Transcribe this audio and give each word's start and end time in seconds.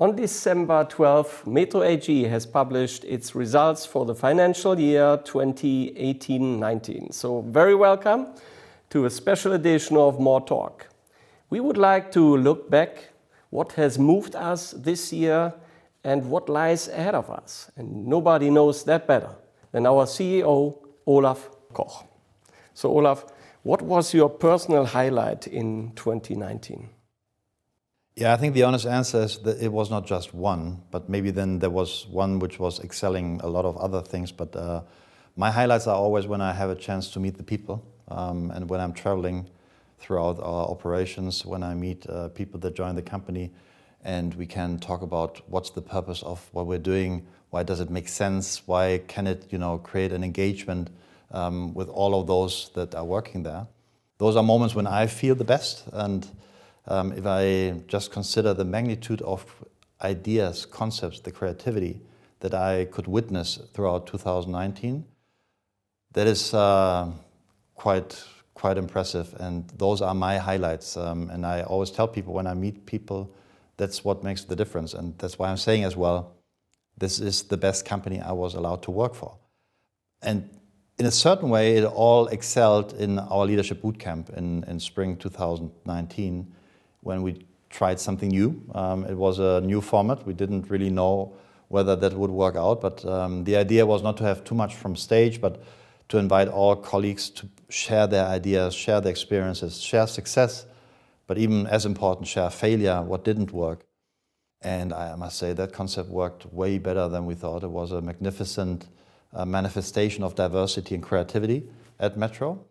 On 0.00 0.14
December 0.14 0.84
12, 0.84 1.48
Metro 1.48 1.82
AG 1.82 2.22
has 2.22 2.46
published 2.46 3.02
its 3.02 3.34
results 3.34 3.84
for 3.84 4.06
the 4.06 4.14
financial 4.14 4.78
year 4.78 5.18
2018-19. 5.24 7.12
So 7.12 7.40
very 7.40 7.74
welcome 7.74 8.28
to 8.90 9.06
a 9.06 9.10
special 9.10 9.54
edition 9.54 9.96
of 9.96 10.20
More 10.20 10.40
Talk. 10.40 10.86
We 11.50 11.58
would 11.58 11.76
like 11.76 12.12
to 12.12 12.36
look 12.36 12.70
back 12.70 13.08
what 13.50 13.72
has 13.72 13.98
moved 13.98 14.36
us 14.36 14.70
this 14.70 15.12
year 15.12 15.52
and 16.04 16.30
what 16.30 16.48
lies 16.48 16.86
ahead 16.86 17.16
of 17.16 17.28
us. 17.28 17.68
And 17.74 18.06
nobody 18.06 18.50
knows 18.50 18.84
that 18.84 19.08
better 19.08 19.34
than 19.72 19.84
our 19.84 20.06
CEO, 20.06 20.78
Olaf 21.06 21.50
Koch. 21.72 22.04
So 22.72 22.90
Olaf, 22.90 23.24
what 23.64 23.82
was 23.82 24.14
your 24.14 24.30
personal 24.30 24.84
highlight 24.84 25.48
in 25.48 25.90
2019? 25.96 26.88
Yeah, 28.18 28.32
I 28.32 28.36
think 28.36 28.54
the 28.54 28.64
honest 28.64 28.84
answer 28.84 29.22
is 29.22 29.38
that 29.44 29.62
it 29.62 29.72
was 29.72 29.90
not 29.90 30.04
just 30.04 30.34
one, 30.34 30.82
but 30.90 31.08
maybe 31.08 31.30
then 31.30 31.60
there 31.60 31.70
was 31.70 32.04
one 32.08 32.40
which 32.40 32.58
was 32.58 32.80
excelling 32.80 33.40
a 33.44 33.46
lot 33.46 33.64
of 33.64 33.76
other 33.76 34.02
things. 34.02 34.32
But 34.32 34.56
uh, 34.56 34.82
my 35.36 35.52
highlights 35.52 35.86
are 35.86 35.94
always 35.94 36.26
when 36.26 36.40
I 36.40 36.52
have 36.52 36.68
a 36.68 36.74
chance 36.74 37.12
to 37.12 37.20
meet 37.20 37.36
the 37.36 37.44
people 37.44 37.86
um, 38.08 38.50
and 38.50 38.68
when 38.68 38.80
I'm 38.80 38.92
traveling 38.92 39.48
throughout 40.00 40.40
our 40.40 40.66
operations, 40.68 41.46
when 41.46 41.62
I 41.62 41.74
meet 41.74 42.08
uh, 42.08 42.30
people 42.30 42.58
that 42.58 42.74
join 42.74 42.96
the 42.96 43.02
company 43.02 43.52
and 44.02 44.34
we 44.34 44.46
can 44.46 44.80
talk 44.80 45.02
about 45.02 45.40
what's 45.48 45.70
the 45.70 45.82
purpose 45.82 46.24
of 46.24 46.44
what 46.50 46.66
we're 46.66 46.78
doing, 46.78 47.24
why 47.50 47.62
does 47.62 47.78
it 47.78 47.88
make 47.88 48.08
sense, 48.08 48.66
why 48.66 49.00
can 49.06 49.28
it 49.28 49.46
you 49.52 49.58
know, 49.58 49.78
create 49.78 50.10
an 50.10 50.24
engagement 50.24 50.90
um, 51.30 51.72
with 51.72 51.88
all 51.88 52.20
of 52.20 52.26
those 52.26 52.72
that 52.74 52.96
are 52.96 53.04
working 53.04 53.44
there. 53.44 53.68
Those 54.18 54.34
are 54.34 54.42
moments 54.42 54.74
when 54.74 54.88
I 54.88 55.06
feel 55.06 55.36
the 55.36 55.44
best 55.44 55.84
and 55.92 56.28
um, 56.88 57.12
if 57.12 57.26
I 57.26 57.80
just 57.86 58.10
consider 58.10 58.54
the 58.54 58.64
magnitude 58.64 59.22
of 59.22 59.44
ideas, 60.02 60.66
concepts, 60.66 61.20
the 61.20 61.30
creativity 61.30 62.00
that 62.40 62.54
I 62.54 62.86
could 62.86 63.06
witness 63.06 63.58
throughout 63.72 64.06
2019, 64.06 65.04
that 66.12 66.26
is 66.26 66.54
uh, 66.54 67.10
quite 67.74 68.22
quite 68.54 68.76
impressive. 68.76 69.34
And 69.38 69.68
those 69.76 70.02
are 70.02 70.14
my 70.14 70.36
highlights. 70.38 70.96
Um, 70.96 71.30
and 71.30 71.46
I 71.46 71.62
always 71.62 71.92
tell 71.92 72.08
people 72.08 72.34
when 72.34 72.48
I 72.48 72.54
meet 72.54 72.86
people, 72.86 73.30
that's 73.76 74.04
what 74.04 74.24
makes 74.24 74.42
the 74.44 74.56
difference. 74.56 74.94
And 74.94 75.16
that's 75.18 75.38
why 75.38 75.48
I'm 75.48 75.56
saying 75.56 75.84
as 75.84 75.96
well, 75.96 76.34
this 76.96 77.20
is 77.20 77.44
the 77.44 77.56
best 77.56 77.84
company 77.84 78.20
I 78.20 78.32
was 78.32 78.54
allowed 78.54 78.82
to 78.82 78.90
work 78.90 79.14
for. 79.14 79.38
And 80.22 80.50
in 80.98 81.06
a 81.06 81.12
certain 81.12 81.48
way, 81.48 81.76
it 81.76 81.84
all 81.84 82.26
excelled 82.26 82.94
in 82.94 83.20
our 83.20 83.46
leadership 83.46 83.80
bootcamp 83.80 84.36
in, 84.36 84.64
in 84.64 84.80
spring 84.80 85.16
2019 85.16 86.52
when 87.00 87.22
we 87.22 87.46
tried 87.70 88.00
something 88.00 88.30
new. 88.30 88.62
Um, 88.74 89.04
it 89.04 89.14
was 89.14 89.38
a 89.38 89.60
new 89.60 89.80
format. 89.80 90.26
We 90.26 90.34
didn't 90.34 90.70
really 90.70 90.90
know 90.90 91.34
whether 91.68 91.94
that 91.96 92.14
would 92.14 92.30
work 92.30 92.56
out, 92.56 92.80
but 92.80 93.04
um, 93.04 93.44
the 93.44 93.56
idea 93.56 93.84
was 93.84 94.02
not 94.02 94.16
to 94.16 94.24
have 94.24 94.42
too 94.44 94.54
much 94.54 94.74
from 94.74 94.96
stage, 94.96 95.40
but 95.40 95.62
to 96.08 96.16
invite 96.16 96.48
all 96.48 96.74
colleagues 96.74 97.28
to 97.28 97.48
share 97.68 98.06
their 98.06 98.26
ideas, 98.26 98.74
share 98.74 99.00
their 99.00 99.10
experiences, 99.10 99.78
share 99.78 100.06
success, 100.06 100.64
but 101.26 101.36
even 101.36 101.66
as 101.66 101.84
important, 101.84 102.26
share 102.26 102.48
failure, 102.48 103.02
what 103.02 103.22
didn't 103.22 103.52
work. 103.52 103.84
And 104.62 104.92
I 104.92 105.14
must 105.14 105.38
say 105.38 105.52
that 105.52 105.72
concept 105.72 106.08
worked 106.08 106.46
way 106.52 106.78
better 106.78 107.06
than 107.08 107.26
we 107.26 107.34
thought. 107.34 107.62
It 107.62 107.70
was 107.70 107.92
a 107.92 108.00
magnificent 108.00 108.88
uh, 109.34 109.44
manifestation 109.44 110.24
of 110.24 110.34
diversity 110.34 110.94
and 110.94 111.04
creativity 111.04 111.68
at 112.00 112.16
Metro. 112.16 112.64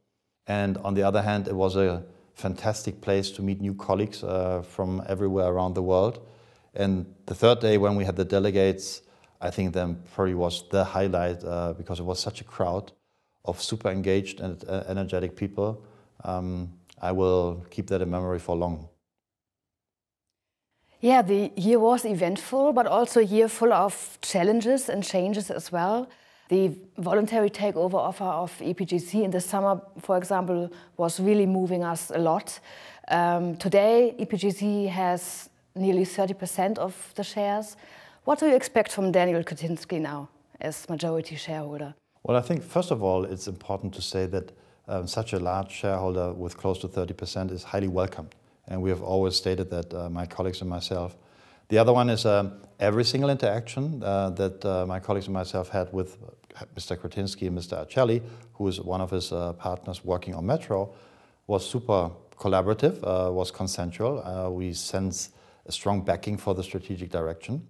And 0.48 0.78
on 0.80 0.96
the 0.96 1.04
other 1.04 1.22
hand, 1.22 1.48
it 1.48 1.56
was 1.56 1.76
a 1.76 2.04
fantastic 2.38 3.02
place 3.02 3.32
to 3.32 3.42
meet 3.42 3.60
new 3.60 3.74
colleagues 3.74 4.24
uh, 4.24 4.62
from 4.62 5.04
everywhere 5.08 5.48
around 5.48 5.74
the 5.74 5.82
world. 5.82 6.20
And 6.76 7.06
the 7.26 7.34
third 7.34 7.60
day, 7.60 7.80
when 7.80 7.96
we 7.96 8.06
had 8.06 8.16
the 8.16 8.26
delegates, 8.26 9.02
I 9.42 9.50
think 9.50 9.74
then 9.74 9.98
probably 10.14 10.36
was 10.36 10.64
the 10.70 10.84
highlight 10.84 11.44
uh, 11.44 11.74
because 11.74 12.00
it 12.00 12.04
was 12.04 12.20
such 12.20 12.42
a 12.42 12.44
crowd 12.44 12.92
of 13.44 13.62
super 13.62 13.90
engaged 13.90 14.40
and 14.40 14.64
uh, 14.70 14.84
energetic 14.88 15.36
people. 15.36 15.84
Um, 16.24 16.74
I 17.02 17.12
will 17.12 17.66
keep 17.72 17.88
that 17.88 18.02
in 18.02 18.12
memory 18.12 18.40
for 18.40 18.56
long. 18.56 18.88
Yeah, 21.00 21.24
the 21.24 21.52
year 21.56 21.80
was 21.80 22.06
eventful, 22.06 22.74
but 22.74 22.86
also 22.86 23.20
a 23.20 23.24
year 23.24 23.48
full 23.48 23.74
of 23.74 24.20
challenges 24.22 24.90
and 24.90 25.04
changes 25.04 25.50
as 25.50 25.72
well. 25.72 26.08
The 26.50 26.72
voluntary 26.98 27.50
takeover 27.50 27.96
offer 27.96 28.24
of 28.24 28.58
EPGC 28.60 29.24
in 29.24 29.32
the 29.32 29.42
summer, 29.42 29.82
for 30.00 30.18
example, 30.18 30.70
was 30.96 31.20
really 31.20 31.46
moving 31.46 31.84
us 31.84 32.10
a 32.10 32.20
lot. 32.20 32.60
Um, 33.10 33.58
today, 33.58 34.16
EPGC 34.18 34.88
has 34.90 35.50
nearly 35.76 36.06
30% 36.06 36.78
of 36.78 37.14
the 37.16 37.24
shares. 37.24 37.76
What 38.24 38.40
do 38.40 38.48
you 38.48 38.56
expect 38.56 38.92
from 38.92 39.12
Daniel 39.12 39.44
Křetínský 39.44 40.00
now 40.02 40.30
as 40.62 40.88
majority 40.90 41.36
shareholder? 41.36 41.94
Well, 42.24 42.38
I 42.38 42.42
think, 42.42 42.64
first 42.64 42.92
of 42.92 43.04
all, 43.04 43.26
it's 43.26 43.48
important 43.48 43.94
to 43.96 44.02
say 44.02 44.26
that 44.28 44.52
um, 44.88 45.08
such 45.08 45.34
a 45.34 45.40
large 45.40 45.72
shareholder 45.72 46.34
with 46.34 46.58
close 46.58 46.80
to 46.80 46.88
30% 46.88 47.52
is 47.52 47.64
highly 47.64 47.88
welcomed. 47.88 48.36
And 48.68 48.82
we 48.82 48.90
have 48.90 49.02
always 49.02 49.36
stated 49.36 49.70
that, 49.70 49.94
uh, 49.94 50.10
my 50.10 50.26
colleagues 50.26 50.62
and 50.62 50.70
myself. 50.70 51.16
The 51.70 51.78
other 51.78 51.92
one 51.92 52.10
is 52.10 52.26
um, 52.26 52.62
every 52.80 53.04
single 53.04 53.30
interaction 53.30 54.02
uh, 54.02 54.30
that 54.32 54.64
uh, 54.64 54.86
my 54.86 55.00
colleagues 55.00 55.28
and 55.28 55.34
myself 55.34 55.70
had 55.70 55.92
with 55.92 56.18
Mr. 56.76 56.96
Křetínský 56.96 57.48
and 57.48 57.58
Mr. 57.58 57.86
Arcelli, 57.86 58.22
who 58.54 58.68
is 58.68 58.80
one 58.80 59.02
of 59.02 59.12
his 59.12 59.32
uh, 59.32 59.52
partners 59.54 60.06
working 60.06 60.34
on 60.34 60.46
Metro, 60.46 60.94
was 61.46 61.70
super 61.70 62.12
collaborative, 62.38 62.98
uh, 63.04 63.32
was 63.32 63.52
consensual. 63.52 64.24
Uh, 64.24 64.50
we 64.50 64.72
sense 64.72 65.30
a 65.66 65.72
strong 65.72 66.02
backing 66.02 66.38
for 66.38 66.56
the 66.56 66.64
strategic 66.64 67.10
direction. 67.10 67.68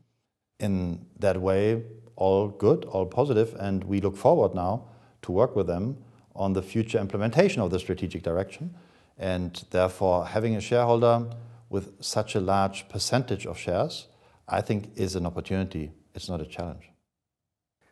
In 0.60 1.06
that 1.20 1.42
way, 1.42 1.84
all 2.16 2.50
good, 2.50 2.86
all 2.86 3.06
positive, 3.06 3.56
and 3.60 3.84
we 3.84 4.00
look 4.00 4.16
forward 4.16 4.54
now 4.54 4.86
to 5.24 5.32
work 5.32 5.56
with 5.56 5.68
them 5.68 5.98
on 6.36 6.54
the 6.54 6.62
future 6.62 7.00
implementation 7.00 7.62
of 7.62 7.72
the 7.72 7.80
strategic 7.80 8.22
direction. 8.22 8.76
And 9.18 9.64
therefore, 9.72 10.28
having 10.28 10.56
a 10.56 10.62
shareholder 10.62 11.26
with 11.70 12.04
such 12.04 12.36
a 12.36 12.40
large 12.40 12.88
percentage 12.90 13.46
of 13.46 13.58
shares, 13.58 14.08
I 14.48 14.62
think 14.62 14.92
is 14.96 15.16
an 15.16 15.26
opportunity. 15.26 15.92
It's 16.14 16.30
not 16.30 16.42
a 16.42 16.46
challenge. 16.46 16.90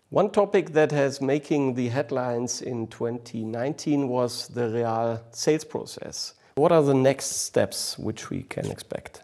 One 0.09 0.29
topic 0.29 0.71
that 0.73 0.91
has 0.91 1.19
making 1.19 1.73
the 1.73 1.89
headlines 1.89 2.61
in 2.61 2.87
2019 2.87 4.07
was 4.07 4.47
the 4.47 4.69
Real 4.69 5.21
sales 5.31 5.63
process. 5.65 6.35
What 6.55 6.71
are 6.71 6.83
the 6.83 6.93
next 6.93 7.43
steps 7.43 7.97
which 7.97 8.29
we 8.29 8.43
can 8.43 8.71
expect? 8.71 9.23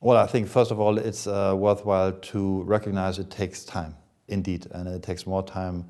Well, 0.00 0.16
I 0.16 0.26
think 0.26 0.48
first 0.48 0.70
of 0.70 0.80
all, 0.80 0.98
it's 0.98 1.26
uh, 1.26 1.54
worthwhile 1.56 2.12
to 2.12 2.62
recognize 2.62 3.18
it 3.18 3.30
takes 3.30 3.64
time, 3.64 3.96
indeed, 4.28 4.66
and 4.72 4.88
it 4.88 5.02
takes 5.02 5.26
more 5.26 5.42
time 5.42 5.84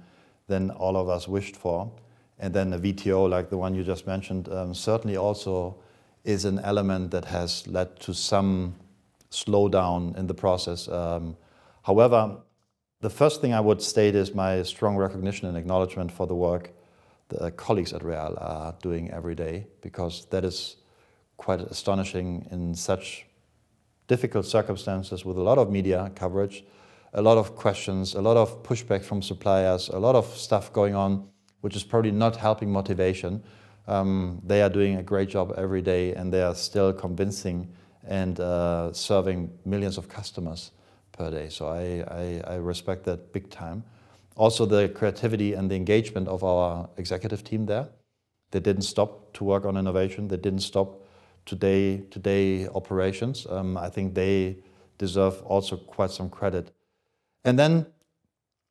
than 0.46 0.70
all 0.70 0.96
of 0.96 1.08
us 1.08 1.28
wished 1.28 1.56
for. 1.56 1.90
And 2.38 2.52
then 2.52 2.72
a 2.72 2.78
VTO 2.78 3.28
like 3.28 3.50
the 3.50 3.56
one 3.56 3.74
you 3.74 3.84
just 3.84 4.06
mentioned 4.06 4.48
um, 4.48 4.74
certainly 4.74 5.16
also 5.16 5.76
is 6.24 6.44
an 6.44 6.58
element 6.60 7.10
that 7.10 7.26
has 7.26 7.66
led 7.66 7.98
to 8.00 8.12
some 8.12 8.74
slowdown 9.30 10.16
in 10.16 10.26
the 10.26 10.34
process. 10.34 10.88
Um, 10.88 11.36
however, 11.82 12.36
the 13.00 13.10
first 13.10 13.40
thing 13.40 13.54
I 13.54 13.60
would 13.60 13.80
state 13.80 14.14
is 14.14 14.34
my 14.34 14.62
strong 14.62 14.96
recognition 14.96 15.48
and 15.48 15.56
acknowledgement 15.56 16.10
for 16.12 16.26
the 16.26 16.34
work 16.34 16.72
the 17.28 17.50
colleagues 17.52 17.92
at 17.92 18.02
Real 18.02 18.36
are 18.40 18.74
doing 18.82 19.10
every 19.10 19.34
day, 19.34 19.66
because 19.80 20.26
that 20.30 20.44
is 20.44 20.76
quite 21.36 21.60
astonishing 21.60 22.46
in 22.50 22.74
such 22.74 23.26
difficult 24.06 24.46
circumstances 24.46 25.24
with 25.24 25.36
a 25.36 25.42
lot 25.42 25.58
of 25.58 25.70
media 25.70 26.10
coverage, 26.14 26.64
a 27.12 27.22
lot 27.22 27.38
of 27.38 27.54
questions, 27.54 28.14
a 28.14 28.20
lot 28.20 28.36
of 28.36 28.62
pushback 28.62 29.04
from 29.04 29.22
suppliers, 29.22 29.88
a 29.88 29.98
lot 29.98 30.14
of 30.14 30.26
stuff 30.36 30.72
going 30.72 30.94
on, 30.94 31.28
which 31.60 31.76
is 31.76 31.84
probably 31.84 32.10
not 32.10 32.36
helping 32.36 32.70
motivation. 32.70 33.42
Um, 33.88 34.42
they 34.44 34.60
are 34.62 34.68
doing 34.68 34.96
a 34.96 35.02
great 35.02 35.30
job 35.30 35.54
every 35.56 35.80
day 35.80 36.14
and 36.14 36.32
they 36.32 36.42
are 36.42 36.54
still 36.54 36.92
convincing 36.92 37.72
and 38.06 38.38
uh, 38.38 38.92
serving 38.92 39.50
millions 39.64 39.96
of 39.96 40.08
customers 40.08 40.72
per 41.12 41.30
day. 41.30 41.48
So 41.48 41.66
I, 41.68 42.04
I, 42.46 42.52
I 42.52 42.54
respect 42.56 43.04
that 43.04 43.32
big 43.32 43.50
time. 43.50 43.82
Also, 44.36 44.66
the 44.66 44.88
creativity 44.90 45.54
and 45.54 45.70
the 45.70 45.74
engagement 45.74 46.28
of 46.28 46.44
our 46.44 46.88
executive 46.98 47.42
team 47.42 47.66
there. 47.66 47.88
They 48.50 48.60
didn't 48.60 48.82
stop 48.82 49.32
to 49.34 49.44
work 49.44 49.64
on 49.64 49.76
innovation. 49.76 50.28
They 50.28 50.36
didn't 50.36 50.60
stop 50.60 51.04
today 51.44 52.02
today 52.10 52.68
operations. 52.68 53.46
Um, 53.48 53.76
I 53.76 53.88
think 53.88 54.14
they 54.14 54.58
deserve 54.98 55.42
also 55.42 55.76
quite 55.76 56.10
some 56.10 56.28
credit. 56.30 56.72
And 57.44 57.58
then 57.58 57.86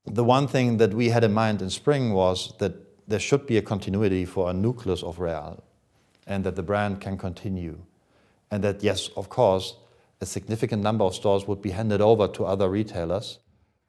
the 0.05 0.23
one 0.23 0.47
thing 0.47 0.77
that 0.77 0.93
we 0.93 1.09
had 1.09 1.23
in 1.23 1.33
mind 1.33 1.61
in 1.61 1.69
spring 1.69 2.13
was 2.13 2.53
that 2.59 2.86
there 3.07 3.19
should 3.19 3.47
be 3.47 3.57
a 3.57 3.61
continuity 3.61 4.25
for 4.25 4.49
a 4.49 4.53
nucleus 4.53 5.01
of 5.01 5.19
Real 5.19 5.63
and 6.25 6.43
that 6.43 6.55
the 6.55 6.63
brand 6.63 6.99
can 6.99 7.17
continue. 7.17 7.79
And 8.51 8.63
that, 8.63 8.83
yes, 8.83 9.09
of 9.15 9.29
course, 9.29 9.75
a 10.19 10.25
significant 10.25 10.83
number 10.83 11.05
of 11.05 11.15
stores 11.15 11.47
would 11.47 11.61
be 11.61 11.71
handed 11.71 12.01
over 12.01 12.27
to 12.27 12.45
other 12.45 12.69
retailers, 12.69 13.39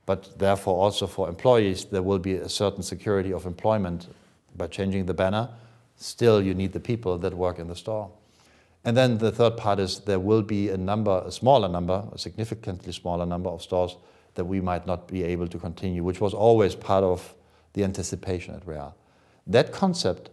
but 0.07 0.39
therefore 0.39 0.77
also 0.77 1.07
for 1.07 1.29
employees, 1.29 1.87
there 1.87 2.03
will 2.03 2.19
be 2.19 2.35
a 2.35 2.49
certain 2.49 2.83
security 2.83 3.33
of 3.33 3.45
employment 3.45 4.09
by 4.57 4.67
changing 4.69 5.07
the 5.07 5.15
banner. 5.15 5.49
Still, 5.97 6.41
you 6.41 6.55
need 6.55 6.73
the 6.73 6.81
people 6.81 7.19
that 7.19 7.35
work 7.35 7.59
in 7.59 7.67
the 7.67 7.75
store. 7.75 8.11
And 8.85 8.97
then 8.97 9.19
the 9.19 9.33
third 9.33 9.57
part 9.57 9.81
is 9.81 10.01
there 10.01 10.21
will 10.21 10.43
be 10.43 10.69
a 10.69 10.77
number, 10.77 11.23
a 11.27 11.33
smaller 11.33 11.69
number, 11.69 12.05
a 12.13 12.19
significantly 12.19 12.93
smaller 12.93 13.27
number 13.27 13.51
of 13.51 13.63
stores 13.63 13.97
that 14.35 14.45
we 14.45 14.61
might 14.61 14.87
not 14.87 15.09
be 15.09 15.25
able 15.25 15.49
to 15.49 15.59
continue, 15.59 16.05
which 16.05 16.21
was 16.21 16.33
always 16.33 16.77
part 16.77 17.03
of 17.03 17.35
the 17.73 17.83
anticipation 17.83 18.55
at 18.55 18.67
Real. 18.67 18.95
That 19.49 19.73
concept 19.73 20.31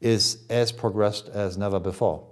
is 0.00 0.38
as 0.50 0.72
progressed 0.72 1.28
as 1.28 1.56
never 1.56 1.78
before. 1.78 2.26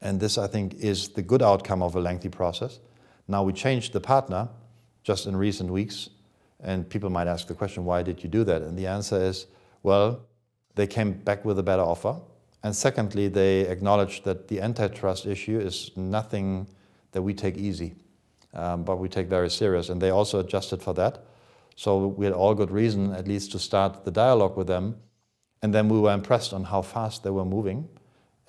And 0.00 0.20
this, 0.20 0.36
I 0.36 0.48
think, 0.48 0.74
is 0.74 1.08
the 1.10 1.22
good 1.22 1.42
outcome 1.42 1.82
of 1.82 1.94
a 1.94 2.00
lengthy 2.00 2.28
process. 2.28 2.80
Now 3.28 3.44
we 3.44 3.52
changed 3.52 3.92
the 3.92 4.00
partner 4.00 4.48
just 5.04 5.26
in 5.26 5.36
recent 5.36 5.70
weeks, 5.70 6.10
and 6.60 6.88
people 6.88 7.08
might 7.08 7.28
ask 7.28 7.46
the 7.46 7.54
question, 7.54 7.84
why 7.84 8.02
did 8.02 8.22
you 8.22 8.28
do 8.28 8.44
that? 8.44 8.62
And 8.62 8.76
the 8.76 8.86
answer 8.86 9.20
is, 9.20 9.46
well, 9.82 10.20
they 10.74 10.86
came 10.86 11.12
back 11.12 11.44
with 11.44 11.58
a 11.58 11.62
better 11.62 11.82
offer. 11.82 12.20
And 12.64 12.74
secondly, 12.74 13.28
they 13.28 13.60
acknowledged 13.60 14.24
that 14.24 14.48
the 14.48 14.60
antitrust 14.60 15.26
issue 15.26 15.60
is 15.60 15.92
nothing 15.96 16.66
that 17.12 17.22
we 17.22 17.32
take 17.32 17.56
easy, 17.56 17.94
um, 18.54 18.82
but 18.82 18.96
we 18.96 19.08
take 19.08 19.28
very 19.28 19.50
serious. 19.50 19.88
And 19.88 20.00
they 20.00 20.10
also 20.10 20.40
adjusted 20.40 20.82
for 20.82 20.94
that. 20.94 21.24
So 21.76 22.08
we 22.08 22.26
had 22.26 22.34
all 22.34 22.54
good 22.54 22.72
reason, 22.72 23.12
at 23.12 23.28
least, 23.28 23.52
to 23.52 23.58
start 23.60 24.04
the 24.04 24.10
dialogue 24.10 24.56
with 24.56 24.66
them. 24.66 24.96
And 25.62 25.74
then 25.74 25.88
we 25.88 25.98
were 25.98 26.12
impressed 26.12 26.52
on 26.52 26.64
how 26.64 26.82
fast 26.82 27.22
they 27.24 27.30
were 27.30 27.44
moving. 27.44 27.88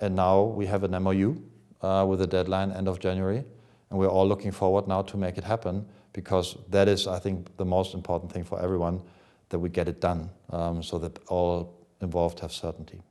And 0.00 0.14
now 0.14 0.42
we 0.42 0.66
have 0.66 0.84
an 0.84 0.92
MOU 1.02 1.42
uh, 1.82 2.06
with 2.08 2.20
a 2.22 2.26
deadline 2.26 2.72
end 2.72 2.88
of 2.88 2.98
January. 2.98 3.44
And 3.90 3.98
we're 3.98 4.08
all 4.08 4.26
looking 4.26 4.52
forward 4.52 4.86
now 4.86 5.02
to 5.02 5.16
make 5.16 5.36
it 5.36 5.44
happen 5.44 5.86
because 6.12 6.56
that 6.68 6.88
is, 6.88 7.06
I 7.06 7.18
think, 7.18 7.56
the 7.56 7.64
most 7.64 7.94
important 7.94 8.32
thing 8.32 8.44
for 8.44 8.60
everyone 8.60 9.02
that 9.48 9.58
we 9.58 9.68
get 9.68 9.88
it 9.88 10.00
done 10.00 10.30
um, 10.50 10.82
so 10.82 10.98
that 10.98 11.18
all 11.28 11.74
involved 12.00 12.40
have 12.40 12.52
certainty. 12.52 13.02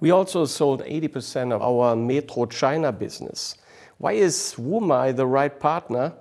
We 0.00 0.10
also 0.10 0.44
sold 0.44 0.82
80% 0.82 1.52
of 1.52 1.62
our 1.62 1.96
Metro 1.96 2.46
China 2.46 2.92
business. 2.92 3.56
Why 3.98 4.12
is 4.12 4.56
Wumai 4.58 5.14
the 5.14 5.26
right 5.26 5.58
partner? 5.58 6.12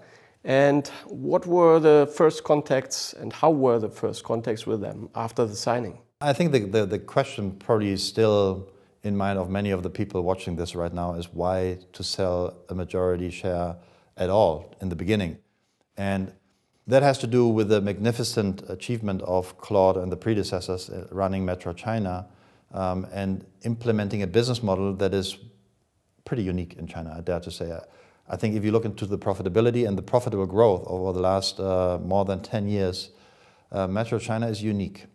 And 0.43 0.87
what 1.07 1.45
were 1.45 1.79
the 1.79 2.11
first 2.15 2.43
contacts 2.43 3.13
and 3.13 3.33
how 3.33 3.51
were 3.51 3.79
the 3.79 3.89
first 3.89 4.23
contacts 4.23 4.65
with 4.65 4.81
them 4.81 5.09
after 5.15 5.45
the 5.45 5.55
signing? 5.55 5.97
I 6.23 6.33
think 6.33 6.51
the, 6.51 6.59
the, 6.59 6.85
the 6.85 6.99
question 6.99 7.51
probably 7.53 7.89
is 7.89 8.03
still 8.03 8.69
in 9.01 9.17
mind 9.17 9.39
of 9.39 9.49
many 9.49 9.71
of 9.71 9.81
the 9.81 9.89
people 9.89 10.21
watching 10.21 10.55
this 10.55 10.75
right 10.75 10.93
now 10.93 11.15
is 11.15 11.33
why 11.33 11.79
to 11.93 12.03
sell 12.03 12.55
a 12.69 12.75
majority 12.75 13.31
share 13.31 13.75
at 14.17 14.29
all 14.29 14.75
in 14.81 14.89
the 14.89 14.95
beginning. 14.95 15.39
And 15.97 16.31
that 16.85 17.01
has 17.01 17.17
to 17.19 17.27
do 17.27 17.47
with 17.47 17.69
the 17.69 17.81
magnificent 17.81 18.61
achievement 18.69 19.23
of 19.23 19.57
Claude 19.57 19.97
and 19.97 20.11
the 20.11 20.17
predecessors 20.17 20.91
uh, 20.91 21.07
running 21.09 21.43
Metro 21.43 21.73
China 21.73 22.27
um, 22.71 23.07
and 23.11 23.43
implementing 23.63 24.21
a 24.21 24.27
business 24.27 24.61
model 24.61 24.93
that 24.93 25.15
is 25.15 25.37
pretty 26.23 26.43
unique 26.43 26.75
in 26.75 26.85
China, 26.85 27.15
I 27.17 27.21
dare 27.21 27.39
to 27.39 27.49
say. 27.49 27.75
I 28.29 28.35
think 28.35 28.55
if 28.55 28.63
you 28.63 28.71
look 28.71 28.85
into 28.85 29.07
the 29.07 29.17
profitability 29.17 29.87
and 29.87 29.97
the 29.97 30.03
profitable 30.03 30.45
growth 30.45 30.83
over 30.85 31.13
the 31.13 31.19
last 31.19 31.59
uh, 31.59 31.97
more 32.03 32.25
than 32.25 32.41
10 32.43 32.67
years, 32.67 33.09
uh, 33.71 33.87
Metro 33.87 34.19
China 34.19 34.47
is 34.47 34.61
unique. 34.61 35.05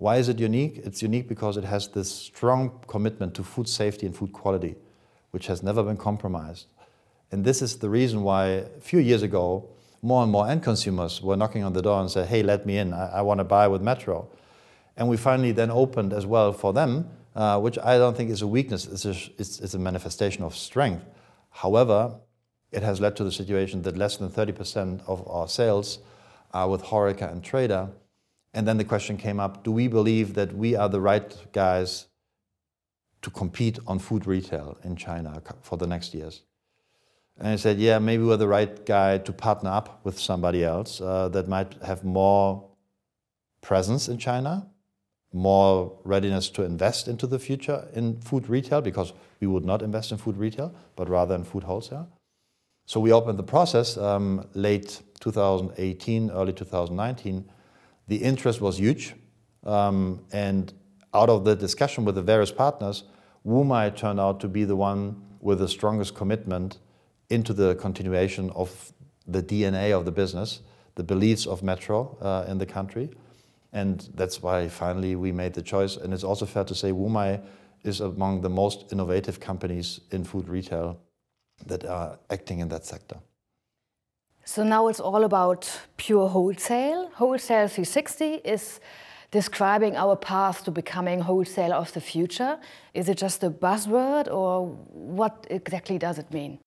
Why 0.00 0.16
is 0.16 0.30
it 0.30 0.38
unique? 0.38 0.80
It's 0.82 1.02
unique 1.02 1.28
because 1.28 1.58
it 1.58 1.64
has 1.64 1.88
this 1.88 2.10
strong 2.10 2.80
commitment 2.86 3.34
to 3.34 3.44
food 3.44 3.68
safety 3.68 4.06
and 4.06 4.16
food 4.16 4.32
quality, 4.32 4.76
which 5.30 5.46
has 5.48 5.62
never 5.62 5.82
been 5.82 5.98
compromised. 5.98 6.68
And 7.30 7.44
this 7.44 7.60
is 7.60 7.76
the 7.76 7.90
reason 7.90 8.22
why 8.22 8.46
a 8.46 8.80
few 8.80 8.98
years 8.98 9.22
ago, 9.22 9.68
more 10.00 10.22
and 10.22 10.32
more 10.32 10.48
end 10.48 10.62
consumers 10.62 11.20
were 11.20 11.36
knocking 11.36 11.64
on 11.64 11.74
the 11.74 11.82
door 11.82 12.00
and 12.00 12.10
said, 12.10 12.28
hey, 12.28 12.42
let 12.42 12.64
me 12.64 12.78
in, 12.78 12.94
I, 12.94 13.18
I 13.18 13.20
want 13.20 13.40
to 13.40 13.44
buy 13.44 13.68
with 13.68 13.82
Metro. 13.82 14.26
And 14.96 15.06
we 15.06 15.18
finally 15.18 15.52
then 15.52 15.70
opened 15.70 16.14
as 16.14 16.24
well 16.24 16.54
for 16.54 16.72
them, 16.72 17.10
uh, 17.36 17.60
which 17.60 17.78
I 17.78 17.98
don't 17.98 18.16
think 18.16 18.30
is 18.30 18.40
a 18.40 18.46
weakness, 18.46 18.86
it's 18.86 19.04
a, 19.04 19.14
it's, 19.36 19.60
it's 19.60 19.74
a 19.74 19.78
manifestation 19.78 20.42
of 20.44 20.56
strength. 20.56 21.04
However, 21.50 22.14
it 22.72 22.82
has 22.82 23.02
led 23.02 23.16
to 23.16 23.24
the 23.24 23.32
situation 23.32 23.82
that 23.82 23.98
less 23.98 24.16
than 24.16 24.30
30% 24.30 25.06
of 25.06 25.28
our 25.28 25.46
sales 25.46 25.98
are 26.54 26.70
with 26.70 26.84
Horeca 26.84 27.30
and 27.30 27.44
Trader, 27.44 27.90
and 28.52 28.66
then 28.66 28.78
the 28.78 28.84
question 28.84 29.16
came 29.16 29.38
up 29.38 29.62
do 29.62 29.72
we 29.72 29.88
believe 29.88 30.34
that 30.34 30.52
we 30.52 30.74
are 30.74 30.88
the 30.88 31.00
right 31.00 31.36
guys 31.52 32.06
to 33.22 33.30
compete 33.30 33.78
on 33.86 33.98
food 33.98 34.26
retail 34.26 34.78
in 34.82 34.96
China 34.96 35.42
for 35.60 35.76
the 35.76 35.86
next 35.86 36.14
years? 36.14 36.42
And 37.38 37.48
I 37.48 37.56
said, 37.56 37.78
yeah, 37.78 37.98
maybe 37.98 38.22
we're 38.22 38.36
the 38.36 38.48
right 38.48 38.84
guy 38.84 39.18
to 39.18 39.32
partner 39.32 39.70
up 39.70 40.04
with 40.04 40.18
somebody 40.18 40.62
else 40.62 41.00
uh, 41.00 41.28
that 41.30 41.48
might 41.48 41.74
have 41.82 42.04
more 42.04 42.68
presence 43.62 44.08
in 44.08 44.18
China, 44.18 44.66
more 45.32 45.98
readiness 46.04 46.50
to 46.50 46.64
invest 46.64 47.08
into 47.08 47.26
the 47.26 47.38
future 47.38 47.88
in 47.94 48.20
food 48.20 48.48
retail, 48.48 48.82
because 48.82 49.14
we 49.40 49.46
would 49.46 49.64
not 49.64 49.80
invest 49.80 50.12
in 50.12 50.18
food 50.18 50.36
retail, 50.36 50.74
but 50.96 51.08
rather 51.08 51.34
in 51.34 51.44
food 51.44 51.62
wholesale. 51.62 52.08
So 52.84 53.00
we 53.00 53.12
opened 53.12 53.38
the 53.38 53.44
process 53.44 53.96
um, 53.96 54.46
late 54.54 55.00
2018, 55.20 56.30
early 56.30 56.52
2019 56.52 57.48
the 58.10 58.16
interest 58.16 58.60
was 58.60 58.78
huge. 58.78 59.14
Um, 59.64 60.26
and 60.32 60.72
out 61.14 61.30
of 61.30 61.44
the 61.44 61.54
discussion 61.54 62.04
with 62.04 62.16
the 62.16 62.22
various 62.22 62.50
partners, 62.50 63.04
Wumai 63.46 63.96
turned 63.96 64.18
out 64.18 64.40
to 64.40 64.48
be 64.48 64.64
the 64.64 64.74
one 64.74 65.22
with 65.40 65.60
the 65.60 65.68
strongest 65.68 66.16
commitment 66.16 66.78
into 67.30 67.52
the 67.52 67.76
continuation 67.76 68.50
of 68.50 68.92
the 69.28 69.42
DNA 69.42 69.96
of 69.96 70.04
the 70.04 70.10
business, 70.10 70.60
the 70.96 71.04
beliefs 71.04 71.46
of 71.46 71.62
Metro 71.62 72.18
uh, 72.20 72.50
in 72.50 72.58
the 72.58 72.66
country. 72.66 73.10
And 73.72 74.08
that's 74.16 74.42
why 74.42 74.68
finally 74.68 75.14
we 75.14 75.30
made 75.30 75.54
the 75.54 75.62
choice. 75.62 75.96
And 75.96 76.12
it's 76.12 76.24
also 76.24 76.46
fair 76.46 76.64
to 76.64 76.74
say 76.74 76.90
Wumai 76.90 77.40
is 77.84 78.00
among 78.00 78.40
the 78.40 78.50
most 78.50 78.92
innovative 78.92 79.38
companies 79.38 80.00
in 80.10 80.24
food 80.24 80.48
retail 80.48 80.98
that 81.66 81.84
are 81.86 82.18
acting 82.28 82.58
in 82.58 82.68
that 82.70 82.84
sector. 82.84 83.18
So 84.44 84.64
now 84.64 84.88
it's 84.88 85.00
all 85.00 85.24
about 85.24 85.70
pure 85.96 86.28
wholesale. 86.28 87.10
Wholesale 87.14 87.68
360 87.68 88.40
is 88.44 88.80
describing 89.30 89.96
our 89.96 90.16
path 90.16 90.64
to 90.64 90.70
becoming 90.70 91.20
wholesale 91.20 91.72
of 91.72 91.92
the 91.92 92.00
future. 92.00 92.58
Is 92.94 93.08
it 93.08 93.18
just 93.18 93.44
a 93.44 93.50
buzzword 93.50 94.26
or 94.28 94.66
what 94.66 95.46
exactly 95.50 95.98
does 95.98 96.18
it 96.18 96.32
mean? 96.32 96.58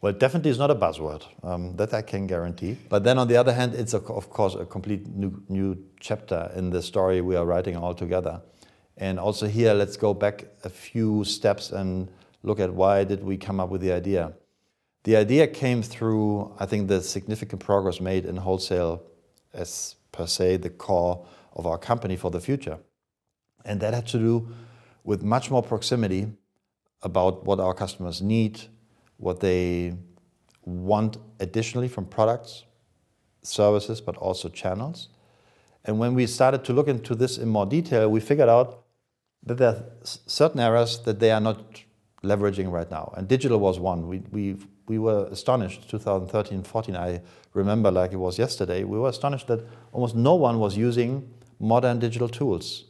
Well, 0.00 0.12
it 0.12 0.20
definitely 0.20 0.50
is 0.50 0.58
not 0.58 0.70
a 0.70 0.74
buzzword. 0.74 1.22
Um, 1.42 1.74
that 1.76 1.94
I 1.94 2.02
can 2.02 2.26
guarantee. 2.26 2.76
But 2.88 3.02
then 3.02 3.18
on 3.18 3.28
the 3.28 3.36
other 3.36 3.52
hand, 3.52 3.74
it's 3.74 3.94
a, 3.94 3.98
of 3.98 4.30
course 4.30 4.54
a 4.54 4.64
complete 4.66 5.08
new, 5.08 5.42
new 5.48 5.76
chapter 6.00 6.50
in 6.54 6.70
the 6.70 6.82
story 6.82 7.20
we 7.22 7.34
are 7.34 7.46
writing 7.46 7.76
all 7.76 7.94
together. 7.94 8.42
And 8.98 9.18
also 9.18 9.46
here, 9.46 9.74
let's 9.74 9.96
go 9.96 10.14
back 10.14 10.44
a 10.64 10.68
few 10.68 11.24
steps 11.24 11.70
and 11.70 12.10
look 12.42 12.60
at 12.60 12.72
why 12.72 13.04
did 13.04 13.24
we 13.24 13.36
come 13.36 13.58
up 13.58 13.70
with 13.70 13.80
the 13.80 13.92
idea. 13.92 14.32
The 15.06 15.14
idea 15.14 15.46
came 15.46 15.82
through, 15.82 16.52
I 16.58 16.66
think, 16.66 16.88
the 16.88 17.00
significant 17.00 17.62
progress 17.62 18.00
made 18.00 18.24
in 18.24 18.38
wholesale 18.38 19.04
as 19.54 19.94
per 20.10 20.26
se 20.26 20.56
the 20.56 20.70
core 20.70 21.24
of 21.54 21.64
our 21.64 21.78
company 21.78 22.16
for 22.16 22.28
the 22.32 22.40
future. 22.40 22.80
And 23.64 23.80
that 23.82 23.94
had 23.94 24.08
to 24.08 24.18
do 24.18 24.48
with 25.04 25.22
much 25.22 25.48
more 25.48 25.62
proximity 25.62 26.32
about 27.02 27.44
what 27.44 27.60
our 27.60 27.72
customers 27.72 28.20
need, 28.20 28.62
what 29.16 29.38
they 29.38 29.94
want 30.64 31.18
additionally 31.38 31.86
from 31.86 32.06
products, 32.06 32.64
services, 33.42 34.00
but 34.00 34.16
also 34.16 34.48
channels. 34.48 35.08
And 35.84 36.00
when 36.00 36.14
we 36.14 36.26
started 36.26 36.64
to 36.64 36.72
look 36.72 36.88
into 36.88 37.14
this 37.14 37.38
in 37.38 37.48
more 37.48 37.64
detail, 37.64 38.10
we 38.10 38.18
figured 38.18 38.48
out 38.48 38.82
that 39.44 39.58
there 39.58 39.68
are 39.68 39.84
certain 40.02 40.58
areas 40.58 40.98
that 41.04 41.20
they 41.20 41.30
are 41.30 41.40
not 41.40 41.84
leveraging 42.24 42.72
right 42.72 42.90
now. 42.90 43.14
And 43.16 43.28
digital 43.28 43.60
was 43.60 43.78
one. 43.78 44.08
We, 44.08 44.18
we 44.32 44.56
we 44.88 44.98
were 44.98 45.26
astonished 45.30 45.88
2013 45.90 46.62
14 46.62 46.96
i 46.96 47.20
remember 47.54 47.90
like 47.90 48.12
it 48.12 48.16
was 48.16 48.38
yesterday 48.38 48.84
we 48.84 48.98
were 48.98 49.08
astonished 49.08 49.46
that 49.46 49.60
almost 49.92 50.14
no 50.14 50.34
one 50.34 50.58
was 50.58 50.76
using 50.76 51.28
modern 51.58 51.98
digital 51.98 52.28
tools. 52.28 52.84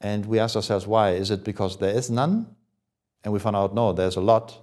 And 0.00 0.26
we 0.26 0.38
asked 0.38 0.56
ourselves 0.56 0.86
why? 0.86 1.12
Is 1.12 1.30
it 1.30 1.44
because 1.44 1.78
there 1.78 1.94
is 1.94 2.10
none? 2.10 2.54
And 3.24 3.32
we 3.32 3.38
found 3.38 3.56
out 3.56 3.74
no 3.74 3.92
there's 3.92 4.16
a 4.16 4.20
lot. 4.20 4.58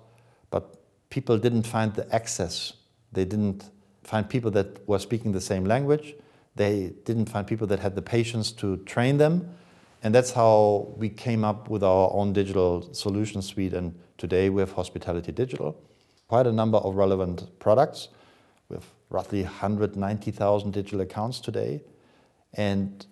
But 0.49 0.75
people 1.09 1.37
didn't 1.37 1.63
find 1.63 1.93
the 1.93 2.13
access. 2.13 2.73
They 3.11 3.25
didn't 3.25 3.69
find 4.03 4.29
people 4.29 4.51
that 4.51 4.87
were 4.87 4.99
speaking 4.99 5.31
the 5.31 5.41
same 5.41 5.65
language. 5.65 6.15
They 6.55 6.93
didn't 7.05 7.27
find 7.27 7.47
people 7.47 7.67
that 7.67 7.79
had 7.79 7.95
the 7.95 8.01
patience 8.01 8.51
to 8.53 8.77
train 8.77 9.17
them. 9.17 9.49
And 10.03 10.13
that's 10.13 10.31
how 10.31 10.93
we 10.97 11.09
came 11.09 11.43
up 11.43 11.69
with 11.69 11.83
our 11.83 12.11
own 12.11 12.33
digital 12.33 12.93
solution 12.93 13.41
suite. 13.41 13.73
And 13.73 13.97
today 14.17 14.49
we 14.49 14.61
have 14.61 14.73
hospitality 14.73 15.31
digital 15.31 15.77
quite 16.33 16.47
a 16.47 16.51
number 16.51 16.79
of 16.79 16.95
relevant 16.95 17.47
products 17.59 18.07
with 18.67 18.83
roughly 19.11 19.43
190,000 19.43 20.71
digital 20.71 21.01
accounts 21.01 21.39
today. 21.39 21.79
And 22.55 23.05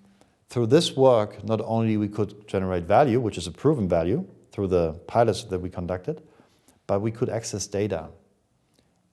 through 0.49 0.65
this 0.65 0.97
work, 0.97 1.43
not 1.43 1.61
only 1.65 1.97
we 1.97 2.07
could 2.07 2.47
generate 2.47 2.85
value, 2.85 3.19
which 3.19 3.37
is 3.37 3.45
a 3.45 3.51
proven 3.51 3.87
value 3.87 4.25
through 4.51 4.69
the 4.69 4.93
pilots 5.05 5.43
that 5.43 5.59
we 5.59 5.69
conducted, 5.69 6.23
but 6.87 7.01
we 7.01 7.11
could 7.11 7.29
access 7.29 7.67
data. 7.67 8.09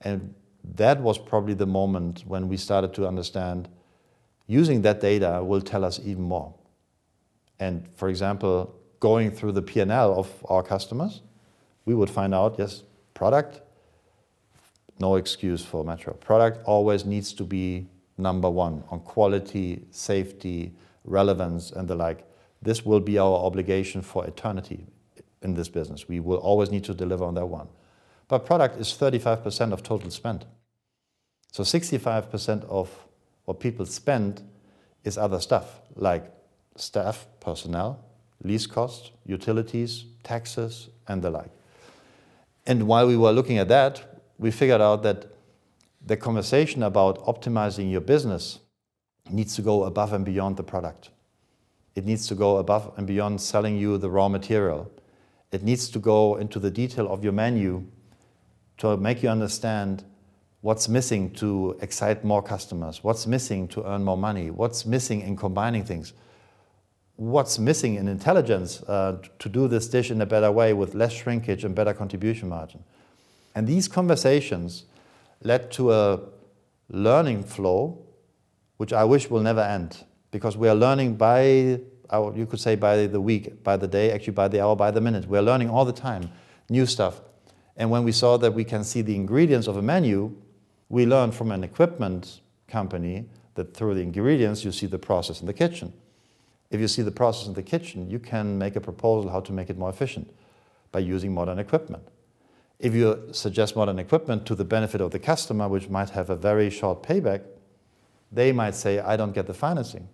And 0.01 0.35
that 0.65 1.03
was 1.03 1.19
probably 1.19 1.53
the 1.53 1.67
moment 1.67 2.25
when 2.27 2.49
we 2.49 2.57
started 2.57 2.95
to 2.95 3.07
understand 3.07 3.69
using 4.47 4.81
that 4.81 5.03
data 5.03 5.45
will 5.45 5.61
tell 5.61 5.85
us 5.85 6.01
even 6.03 6.23
more. 6.23 6.55
And 7.61 7.87
for 7.95 8.09
example, 8.09 8.75
going 9.01 9.33
through 9.33 9.53
the 9.53 9.61
P&L 9.61 10.19
of 10.19 10.31
our 10.49 10.63
customers, 10.63 11.21
we 11.85 11.95
would 11.95 12.09
find 12.09 12.35
out 12.35 12.55
yes, 12.59 12.85
product, 13.13 13.61
no 15.01 15.17
excuse 15.17 15.65
for 15.65 15.85
Metro. 15.85 16.15
Product 16.15 16.63
always 16.65 17.05
needs 17.05 17.33
to 17.35 17.45
be 17.45 17.87
number 18.17 18.51
one 18.51 18.83
on 18.91 19.01
quality, 19.01 19.85
safety, 19.91 20.73
relevance, 21.05 21.71
and 21.71 21.89
the 21.89 21.95
like. 21.95 22.25
This 22.61 22.85
will 22.85 23.01
be 23.01 23.19
our 23.19 23.39
obligation 23.39 24.03
for 24.03 24.27
eternity 24.27 24.87
in 25.43 25.55
this 25.55 25.69
business. 25.69 26.09
We 26.09 26.21
will 26.21 26.39
always 26.39 26.71
need 26.71 26.85
to 26.85 26.95
deliver 26.95 27.25
on 27.25 27.35
that 27.35 27.47
one. 27.47 27.69
But 28.27 28.45
product 28.45 28.79
is 28.79 28.89
35% 28.89 29.73
of 29.73 29.83
total 29.83 30.11
spend. 30.11 30.45
So 31.53 31.63
65% 31.63 32.65
of 32.65 32.91
what 33.45 33.61
people 33.61 33.87
spend 33.87 34.43
is 35.05 35.17
other 35.17 35.41
stuff 35.41 35.81
like 35.95 36.31
staff, 36.77 37.27
personnel, 37.41 38.05
lease 38.43 38.67
costs, 38.67 39.11
utilities, 39.25 40.05
taxes, 40.23 40.89
and 41.07 41.23
the 41.23 41.31
like. 41.31 41.51
And 42.67 42.87
while 42.87 43.07
we 43.07 43.17
were 43.17 43.33
looking 43.33 43.59
at 43.59 43.69
that, 43.69 44.08
we 44.39 44.51
figured 44.51 44.81
out 44.81 45.03
that 45.03 45.27
the 46.05 46.17
conversation 46.17 46.83
about 46.83 47.19
optimizing 47.25 47.91
your 47.91 48.01
business 48.01 48.61
needs 49.31 49.55
to 49.57 49.63
go 49.63 49.85
above 49.85 50.13
and 50.13 50.25
beyond 50.25 50.57
the 50.57 50.63
product. 50.63 51.11
It 51.95 52.07
needs 52.07 52.27
to 52.29 52.35
go 52.35 52.59
above 52.59 52.93
and 52.97 53.07
beyond 53.07 53.41
selling 53.41 53.77
you 53.77 53.99
the 53.99 54.09
raw 54.09 54.29
material. 54.29 54.91
It 55.51 55.63
needs 55.63 55.89
to 55.91 55.99
go 55.99 56.37
into 56.37 56.61
the 56.61 56.71
detail 56.71 57.09
of 57.13 57.25
your 57.25 57.33
menu 57.33 57.87
to 58.79 58.97
make 58.97 59.23
you 59.23 59.29
understand 59.29 60.05
what's 60.61 60.89
missing 60.89 61.33
to 61.33 61.77
excite 61.81 62.25
more 62.25 62.43
customers, 62.43 63.03
what's 63.03 63.27
missing 63.27 63.67
to 63.69 63.85
earn 63.85 64.05
more 64.05 64.17
money, 64.17 64.51
what's 64.51 64.87
missing 64.87 65.21
in 65.21 65.37
combining 65.37 65.85
things, 65.85 66.13
what's 67.17 67.59
missing 67.59 67.97
in 67.97 68.07
intelligence 68.07 68.83
uh, 68.83 69.19
to 69.39 69.49
do 69.49 69.67
this 69.67 69.89
dish 69.89 70.11
in 70.11 70.21
a 70.21 70.27
better 70.27 70.53
way 70.53 70.73
with 70.73 70.95
less 70.95 71.13
shrinkage 71.13 71.65
and 71.65 71.75
better 71.75 71.93
contribution 71.93 72.49
margin. 72.49 72.83
And 73.59 73.67
these 73.67 73.89
conversations 73.89 74.85
led 75.43 75.73
to 75.73 75.93
a 75.93 76.21
learning 76.91 77.43
flow, 77.43 77.99
which 78.77 78.93
I 78.93 79.03
wish 79.03 79.29
will 79.29 79.41
never 79.41 79.63
end, 79.63 80.05
because 80.31 80.57
we 80.57 80.69
are 80.69 80.77
learning 80.77 81.17
by, 81.17 81.43
you 81.43 82.47
could 82.49 82.61
say 82.61 82.77
by 82.77 83.09
the 83.09 83.21
week, 83.21 83.65
by 83.65 83.77
the 83.77 83.89
day, 83.89 84.13
actually 84.13 84.35
by 84.35 84.47
the 84.47 84.63
hour, 84.63 84.77
by 84.77 84.93
the 84.93 85.01
minute. 85.01 85.27
We 85.27 85.39
are 85.39 85.43
learning 85.43 85.71
all 85.71 85.85
the 85.85 85.93
time 85.93 86.31
new 86.71 86.87
stuff. 86.87 87.21
And 87.77 87.91
when 87.91 88.05
we 88.05 88.13
saw 88.13 88.37
that 88.37 88.55
we 88.55 88.63
can 88.63 88.85
see 88.85 89.03
the 89.03 89.17
ingredients 89.17 89.67
of 89.67 89.77
a 89.77 89.83
menu, 89.83 90.37
we 90.89 91.05
learned 91.05 91.35
from 91.35 91.51
an 91.51 91.65
equipment 91.65 92.43
company 92.69 93.29
that 93.57 93.75
through 93.75 93.95
the 93.95 94.03
ingredients 94.03 94.65
you 94.65 94.71
see 94.71 94.87
the 94.87 95.01
process 95.01 95.41
in 95.41 95.49
the 95.49 95.53
kitchen. 95.53 95.93
If 96.71 96.79
you 96.79 96.87
see 96.87 97.03
the 97.03 97.11
process 97.11 97.49
in 97.49 97.55
the 97.55 97.65
kitchen, 97.65 98.09
you 98.09 98.21
can 98.21 98.57
make 98.57 98.77
a 98.77 98.81
proposal 98.81 99.33
how 99.33 99.41
to 99.41 99.53
make 99.53 99.69
it 99.69 99.77
more 99.77 99.91
efficient 99.91 100.31
by 100.93 101.01
using 101.01 101.35
modern 101.35 101.59
equipment. 101.59 102.05
If 102.79 102.95
you 102.95 103.29
suggest 103.33 103.75
modern 103.75 103.99
equipment 103.99 104.47
to 104.47 104.55
the 104.55 104.65
benefit 104.65 105.01
of 105.01 105.11
the 105.11 105.19
customer, 105.19 105.69
which 105.69 105.89
might 105.89 106.11
have 106.11 106.31
a 106.31 106.37
very 106.37 106.71
short 106.71 107.03
payback, 107.03 107.43
they 108.31 108.53
might 108.53 108.75
say, 108.75 109.01
I 109.01 109.17
don't 109.17 109.33
get 109.33 109.47
the 109.47 109.55
financing. 109.55 110.09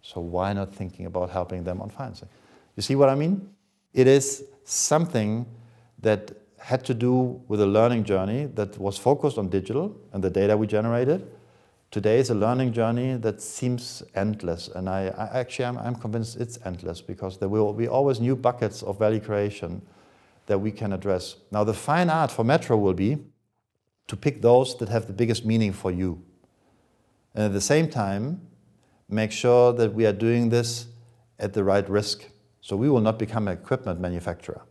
So 0.00 0.20
why 0.20 0.52
not 0.52 0.74
thinking 0.74 1.06
about 1.06 1.30
helping 1.30 1.64
them 1.64 1.82
on 1.82 1.90
financing? 1.90 2.28
You 2.76 2.82
see 2.82 2.94
what 2.94 3.08
I 3.08 3.14
mean? 3.14 3.50
It 3.92 4.06
is 4.06 4.44
something 4.64 5.44
that 5.98 6.32
had 6.58 6.84
to 6.84 6.94
do 6.94 7.42
with 7.48 7.60
a 7.60 7.66
learning 7.66 8.04
journey 8.04 8.46
that 8.54 8.78
was 8.78 8.96
focused 8.96 9.38
on 9.38 9.48
digital 9.48 9.94
and 10.12 10.22
the 10.22 10.30
data 10.30 10.56
we 10.56 10.66
generated. 10.66 11.26
Today 11.90 12.18
is 12.18 12.30
a 12.30 12.34
learning 12.34 12.72
journey 12.72 13.16
that 13.16 13.40
seems 13.40 14.02
endless, 14.14 14.68
and 14.68 14.88
I, 14.88 15.08
I 15.08 15.40
actually 15.40 15.64
I'm, 15.64 15.78
I'm 15.78 15.94
convinced 15.94 16.36
it's 16.36 16.58
endless 16.64 17.00
because 17.00 17.38
there 17.38 17.48
will 17.48 17.72
be 17.72 17.88
always 17.88 18.20
new 18.20 18.36
buckets 18.36 18.82
of 18.82 18.98
value 18.98 19.20
creation 19.20 19.80
that 20.48 20.58
we 20.58 20.72
can 20.72 20.92
address. 20.92 21.36
Now, 21.50 21.62
the 21.62 21.74
fine 21.74 22.10
art 22.10 22.30
for 22.30 22.42
Metro 22.42 22.76
will 22.76 22.94
be 22.94 23.18
to 24.08 24.16
pick 24.16 24.40
those 24.40 24.76
that 24.78 24.88
have 24.88 25.06
the 25.06 25.12
biggest 25.12 25.44
meaning 25.44 25.72
for 25.72 25.90
you. 25.90 26.22
And 27.34 27.44
at 27.44 27.52
the 27.52 27.60
same 27.60 27.88
time, 27.88 28.40
make 29.08 29.30
sure 29.30 29.74
that 29.74 29.92
we 29.92 30.06
are 30.06 30.12
doing 30.12 30.48
this 30.48 30.86
at 31.38 31.52
the 31.52 31.62
right 31.62 31.88
risk. 31.88 32.24
So 32.62 32.76
we 32.76 32.88
will 32.88 33.02
not 33.02 33.18
become 33.18 33.46
an 33.46 33.54
equipment 33.58 34.00
manufacturer. 34.00 34.62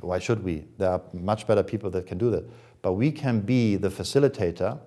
Why 0.00 0.18
should 0.18 0.44
we? 0.44 0.66
There 0.76 0.90
are 0.90 1.02
much 1.14 1.46
better 1.46 1.62
people 1.62 1.90
that 1.90 2.06
can 2.06 2.18
do 2.18 2.30
that. 2.30 2.44
But 2.82 2.92
we 2.92 3.10
can 3.10 3.40
be 3.40 3.76
the 3.76 3.88
facilitator 3.88 4.78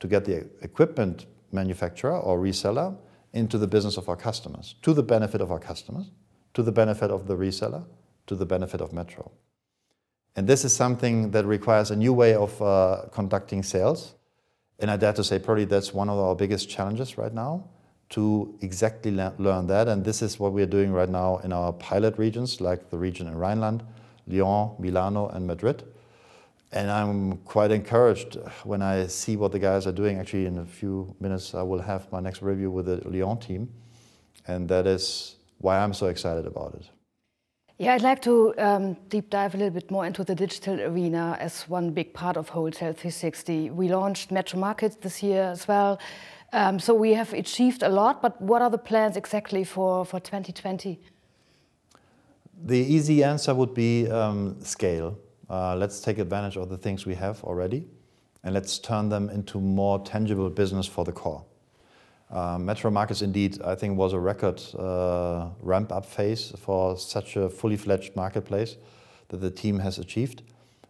to 0.00 0.08
get 0.08 0.24
the 0.24 0.48
equipment 0.62 1.26
manufacturer 1.52 2.18
or 2.18 2.38
reseller 2.40 2.96
into 3.32 3.58
the 3.58 3.68
business 3.68 3.96
of 3.96 4.08
our 4.08 4.16
customers, 4.16 4.74
to 4.82 4.92
the 4.92 5.04
benefit 5.04 5.40
of 5.40 5.52
our 5.52 5.60
customers, 5.60 6.10
to 6.54 6.64
the 6.64 6.72
benefit 6.72 7.12
of 7.12 7.28
the 7.28 7.36
reseller, 7.36 7.84
to 8.26 8.34
the 8.34 8.44
benefit 8.44 8.80
of 8.80 8.92
Metro. 8.92 9.30
And 10.34 10.46
this 10.46 10.64
is 10.64 10.72
something 10.72 11.30
that 11.32 11.44
requires 11.44 11.90
a 11.90 11.96
new 11.96 12.12
way 12.12 12.34
of 12.34 12.60
uh, 12.62 13.02
conducting 13.12 13.62
sales. 13.62 14.14
And 14.78 14.90
I 14.90 14.96
dare 14.96 15.12
to 15.12 15.24
say, 15.24 15.38
probably 15.38 15.66
that's 15.66 15.92
one 15.92 16.08
of 16.08 16.18
our 16.18 16.34
biggest 16.34 16.68
challenges 16.68 17.18
right 17.18 17.32
now 17.32 17.68
to 18.10 18.58
exactly 18.60 19.10
le 19.10 19.34
learn 19.38 19.66
that. 19.66 19.88
And 19.88 20.04
this 20.04 20.22
is 20.22 20.38
what 20.38 20.52
we're 20.52 20.66
doing 20.66 20.92
right 20.92 21.08
now 21.08 21.38
in 21.38 21.52
our 21.52 21.72
pilot 21.72 22.18
regions, 22.18 22.60
like 22.60 22.90
the 22.90 22.98
region 22.98 23.26
in 23.26 23.36
Rhineland, 23.36 23.82
Lyon, 24.26 24.72
Milano, 24.78 25.28
and 25.28 25.46
Madrid. 25.46 25.84
And 26.72 26.90
I'm 26.90 27.36
quite 27.38 27.70
encouraged 27.70 28.38
when 28.64 28.80
I 28.80 29.06
see 29.06 29.36
what 29.36 29.52
the 29.52 29.58
guys 29.58 29.86
are 29.86 29.92
doing. 29.92 30.18
Actually, 30.18 30.46
in 30.46 30.58
a 30.58 30.64
few 30.64 31.14
minutes, 31.20 31.54
I 31.54 31.62
will 31.62 31.82
have 31.82 32.10
my 32.10 32.20
next 32.20 32.40
review 32.40 32.70
with 32.70 32.86
the 32.86 32.96
Lyon 33.08 33.38
team. 33.38 33.68
And 34.46 34.68
that 34.68 34.86
is 34.86 35.36
why 35.58 35.78
I'm 35.78 35.92
so 35.92 36.06
excited 36.06 36.46
about 36.46 36.74
it. 36.74 36.88
Yeah, 37.82 37.94
I'd 37.94 38.02
like 38.02 38.22
to 38.22 38.54
um, 38.58 38.96
deep 39.08 39.28
dive 39.28 39.56
a 39.56 39.58
little 39.58 39.74
bit 39.74 39.90
more 39.90 40.06
into 40.06 40.22
the 40.22 40.36
digital 40.36 40.80
arena 40.82 41.36
as 41.40 41.68
one 41.68 41.90
big 41.90 42.14
part 42.14 42.36
of 42.36 42.48
Wholesale 42.48 42.92
360. 42.92 43.70
We 43.70 43.88
launched 43.88 44.30
Metro 44.30 44.60
Markets 44.60 44.94
this 45.00 45.20
year 45.20 45.42
as 45.42 45.66
well. 45.66 45.98
Um, 46.52 46.78
so 46.78 46.94
we 46.94 47.12
have 47.14 47.32
achieved 47.32 47.82
a 47.82 47.88
lot, 47.88 48.22
but 48.22 48.40
what 48.40 48.62
are 48.62 48.70
the 48.70 48.78
plans 48.78 49.16
exactly 49.16 49.64
for, 49.64 50.04
for 50.04 50.20
2020? 50.20 51.00
The 52.66 52.78
easy 52.78 53.24
answer 53.24 53.52
would 53.52 53.74
be 53.74 54.08
um, 54.08 54.60
scale. 54.60 55.18
Uh, 55.50 55.74
let's 55.74 56.00
take 56.00 56.18
advantage 56.18 56.56
of 56.56 56.68
the 56.68 56.78
things 56.78 57.04
we 57.04 57.16
have 57.16 57.42
already 57.42 57.88
and 58.44 58.54
let's 58.54 58.78
turn 58.78 59.08
them 59.08 59.28
into 59.28 59.60
more 59.60 59.98
tangible 60.04 60.48
business 60.50 60.86
for 60.86 61.04
the 61.04 61.10
core. 61.10 61.44
Uh, 62.32 62.58
Metro 62.58 62.90
Markets 62.90 63.20
indeed, 63.20 63.60
I 63.62 63.74
think, 63.74 63.98
was 63.98 64.14
a 64.14 64.18
record 64.18 64.62
uh, 64.78 65.50
ramp-up 65.60 66.06
phase 66.06 66.52
for 66.56 66.96
such 66.96 67.36
a 67.36 67.50
fully 67.50 67.76
fledged 67.76 68.16
marketplace 68.16 68.76
that 69.28 69.36
the 69.36 69.50
team 69.50 69.78
has 69.80 69.98
achieved. 69.98 70.42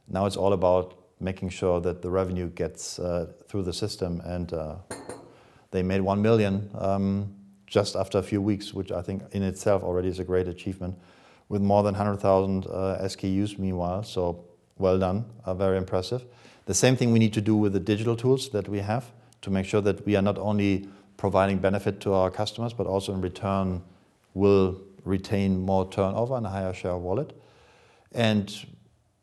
Now 0.08 0.26
it's 0.26 0.36
all 0.36 0.52
about 0.52 0.94
making 1.18 1.48
sure 1.48 1.80
that 1.80 2.00
the 2.00 2.10
revenue 2.10 2.48
gets 2.48 3.00
uh, 3.00 3.26
through 3.48 3.64
the 3.64 3.72
system, 3.72 4.20
and 4.24 4.52
they 5.72 5.82
made 5.82 6.00
1 6.00 6.22
million 6.22 6.70
um, 6.78 7.34
just 7.66 7.96
after 7.96 8.18
a 8.18 8.22
few 8.22 8.40
weeks, 8.40 8.72
which 8.72 8.92
I 8.92 9.02
think 9.02 9.22
in 9.32 9.42
itself 9.42 9.82
already 9.82 10.08
is 10.08 10.20
a 10.20 10.24
great 10.24 10.46
achievement, 10.46 10.96
with 11.48 11.60
more 11.60 11.82
than 11.82 11.94
100,000 11.94 12.66
uh, 12.66 12.98
SKUs 13.02 13.58
meanwhile. 13.58 14.04
So 14.04 14.44
well 14.78 14.98
done, 14.98 15.24
very 15.56 15.76
impressive. 15.76 16.24
The 16.66 16.74
same 16.74 16.94
thing 16.94 17.10
we 17.10 17.18
need 17.18 17.32
to 17.32 17.40
do 17.40 17.56
with 17.56 17.72
the 17.72 17.80
digital 17.80 18.14
tools 18.14 18.50
that 18.50 18.68
we 18.68 18.78
have 18.78 19.10
to 19.40 19.50
make 19.50 19.66
sure 19.66 19.80
that 19.80 20.06
we 20.06 20.14
are 20.14 20.22
not 20.22 20.38
only 20.38 20.88
providing 21.16 21.58
benefit 21.58 22.00
to 22.00 22.12
our 22.12 22.30
customers, 22.30 22.72
but 22.72 22.86
also 22.86 23.12
in 23.12 23.20
return 23.20 23.82
will 24.34 24.80
retain 25.04 25.60
more 25.60 25.88
turnover 25.90 26.36
and 26.36 26.46
a 26.46 26.50
higher 26.50 26.72
share 26.72 26.92
of 26.92 27.02
wallet. 27.02 27.32
And 28.12 28.54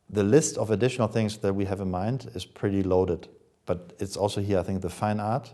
the 0.09 0.23
list 0.23 0.57
of 0.57 0.71
additional 0.71 1.07
things 1.07 1.37
that 1.37 1.53
we 1.53 1.65
have 1.65 1.79
in 1.79 1.91
mind 1.91 2.29
is 2.33 2.45
pretty 2.45 2.83
loaded. 2.83 3.27
But 3.65 3.93
it's 3.99 4.17
also 4.17 4.41
here, 4.41 4.59
I 4.59 4.63
think, 4.63 4.81
the 4.81 4.89
fine 4.89 5.19
art 5.19 5.53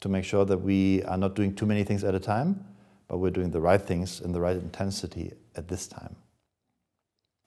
to 0.00 0.08
make 0.08 0.24
sure 0.24 0.44
that 0.44 0.58
we 0.58 1.02
are 1.04 1.16
not 1.16 1.34
doing 1.34 1.54
too 1.54 1.66
many 1.66 1.84
things 1.84 2.04
at 2.04 2.14
a 2.14 2.20
time, 2.20 2.64
but 3.08 3.18
we're 3.18 3.30
doing 3.30 3.50
the 3.50 3.60
right 3.60 3.80
things 3.80 4.20
in 4.20 4.32
the 4.32 4.40
right 4.40 4.56
intensity 4.56 5.32
at 5.56 5.68
this 5.68 5.86
time. 5.86 6.16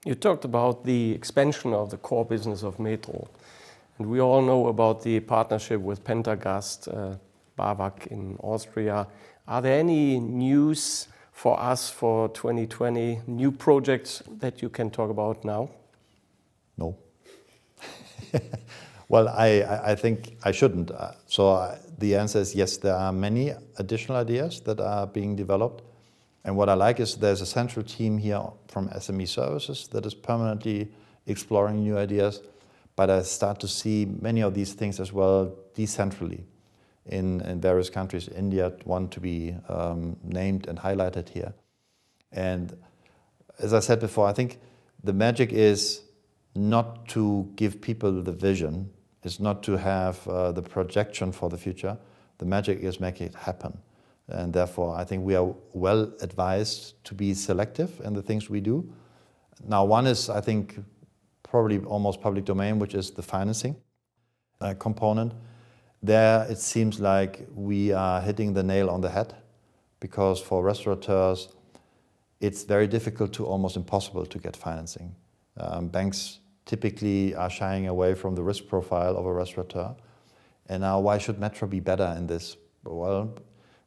You 0.05 0.15
talked 0.15 0.45
about 0.45 0.85
the 0.85 1.11
expansion 1.11 1.73
of 1.73 1.89
the 1.89 1.97
core 1.97 2.25
business 2.25 2.63
of 2.63 2.79
Metro. 2.79 3.27
And 3.97 4.09
we 4.09 4.21
all 4.21 4.41
know 4.41 4.67
about 4.67 5.03
the 5.03 5.19
partnership 5.19 5.81
with 5.81 6.03
Pentagast, 6.03 6.87
uh, 6.87 7.15
BAWAG 7.57 8.07
in 8.07 8.37
Austria. 8.41 9.07
Are 9.47 9.61
there 9.61 9.79
any 9.79 10.19
news 10.19 11.07
for 11.31 11.59
us 11.59 11.89
for 11.89 12.29
2020, 12.29 13.21
new 13.27 13.51
projects 13.51 14.23
that 14.39 14.61
you 14.61 14.69
can 14.69 14.89
talk 14.89 15.09
about 15.09 15.45
now? 15.45 15.69
No. 16.77 16.97
well, 19.09 19.27
I, 19.29 19.95
think 19.95 20.37
I 20.43 20.51
shouldn't. 20.51 20.91
Uh, 20.91 21.11
so 21.27 21.49
uh, 21.49 21.77
the 21.97 22.15
answer 22.15 22.39
is 22.39 22.55
yes, 22.55 22.77
there 22.77 22.95
are 22.95 23.11
many 23.11 23.53
additional 23.77 24.17
ideas 24.17 24.61
that 24.61 24.79
are 24.79 25.07
being 25.07 25.35
developed. 25.35 25.83
And 26.43 26.55
what 26.55 26.69
I 26.69 26.73
like 26.73 26.99
is 26.99 27.15
there's 27.15 27.41
a 27.41 27.45
central 27.45 27.85
team 27.85 28.17
here 28.17 28.41
from 28.67 28.89
SME 28.89 29.27
services 29.27 29.87
that 29.89 30.05
is 30.05 30.13
permanently 30.13 30.89
exploring 31.25 31.83
new 31.83 31.97
ideas. 31.97 32.41
But 32.95 33.09
I 33.09 33.21
start 33.21 33.59
to 33.59 33.67
see 33.67 34.07
many 34.21 34.41
of 34.41 34.53
these 34.53 34.73
things 34.73 34.99
as 34.99 35.13
well 35.13 35.53
decentrally 35.75 36.43
in, 37.09 37.41
in 37.41 37.61
various 37.61 37.89
countries. 37.89 38.27
India, 38.29 38.73
one 38.83 39.07
to 39.09 39.19
be 39.19 39.55
um, 39.69 40.17
named 40.23 40.67
and 40.67 40.77
highlighted 40.79 41.29
here. 41.29 41.53
And 42.31 42.75
as 43.59 43.73
I 43.73 43.79
said 43.79 43.99
before, 43.99 44.27
I 44.27 44.33
think 44.33 44.59
the 45.03 45.13
magic 45.13 45.51
is 45.51 46.01
not 46.55 47.07
to 47.09 47.51
give 47.55 47.81
people 47.81 48.21
the 48.21 48.31
vision, 48.31 48.89
is 49.23 49.39
not 49.39 49.63
to 49.63 49.77
have 49.77 50.27
uh, 50.27 50.51
the 50.51 50.61
projection 50.61 51.31
for 51.31 51.49
the 51.49 51.57
future. 51.57 51.97
The 52.39 52.45
magic 52.45 52.79
is 52.79 52.99
make 52.99 53.21
it 53.21 53.35
happen. 53.35 53.77
And 54.29 54.53
therefore, 54.53 54.95
I 54.95 55.05
think 55.05 55.23
we 55.23 55.35
are 55.35 55.53
well 55.73 56.11
advised 56.21 57.03
to 57.05 57.13
be 57.13 57.33
selective 57.33 58.01
in 58.03 58.13
the 58.13 58.21
things 58.21 58.49
we 58.49 58.59
do. 58.59 58.91
Now, 59.65 59.85
one 59.85 60.05
is, 60.05 60.29
I 60.29 60.41
think, 60.41 60.79
probably 61.43 61.79
almost 61.79 62.21
public 62.21 62.45
domain, 62.45 62.77
which 62.79 62.93
is 62.93 63.11
the 63.11 63.21
financing 63.21 63.75
uh, 64.59 64.73
component. 64.77 65.33
There, 66.07 66.47
it 66.49 66.57
seems 66.57 67.01
like 67.01 67.45
we 67.53 67.91
are 67.91 68.21
hitting 68.21 68.53
the 68.53 68.63
nail 68.63 68.89
on 68.89 69.01
the 69.01 69.09
head 69.09 69.35
because 69.99 70.39
for 70.39 70.63
restaurateurs, 70.63 71.49
it's 72.39 72.63
very 72.63 72.87
difficult 72.87 73.33
to 73.33 73.45
almost 73.45 73.75
impossible 73.75 74.25
to 74.25 74.39
get 74.39 74.55
financing. 74.55 75.13
Um, 75.57 75.89
banks 75.89 76.39
typically 76.65 77.35
are 77.35 77.49
shying 77.49 77.89
away 77.89 78.13
from 78.13 78.35
the 78.35 78.41
risk 78.41 78.69
profile 78.69 79.17
of 79.17 79.25
a 79.25 79.33
restaurateur. 79.33 79.95
And 80.67 80.79
now, 80.79 81.01
why 81.01 81.17
should 81.17 81.39
Metro 81.39 81.67
be 81.67 81.81
better 81.81 82.15
in 82.17 82.25
this? 82.25 82.55
Well, 82.85 83.35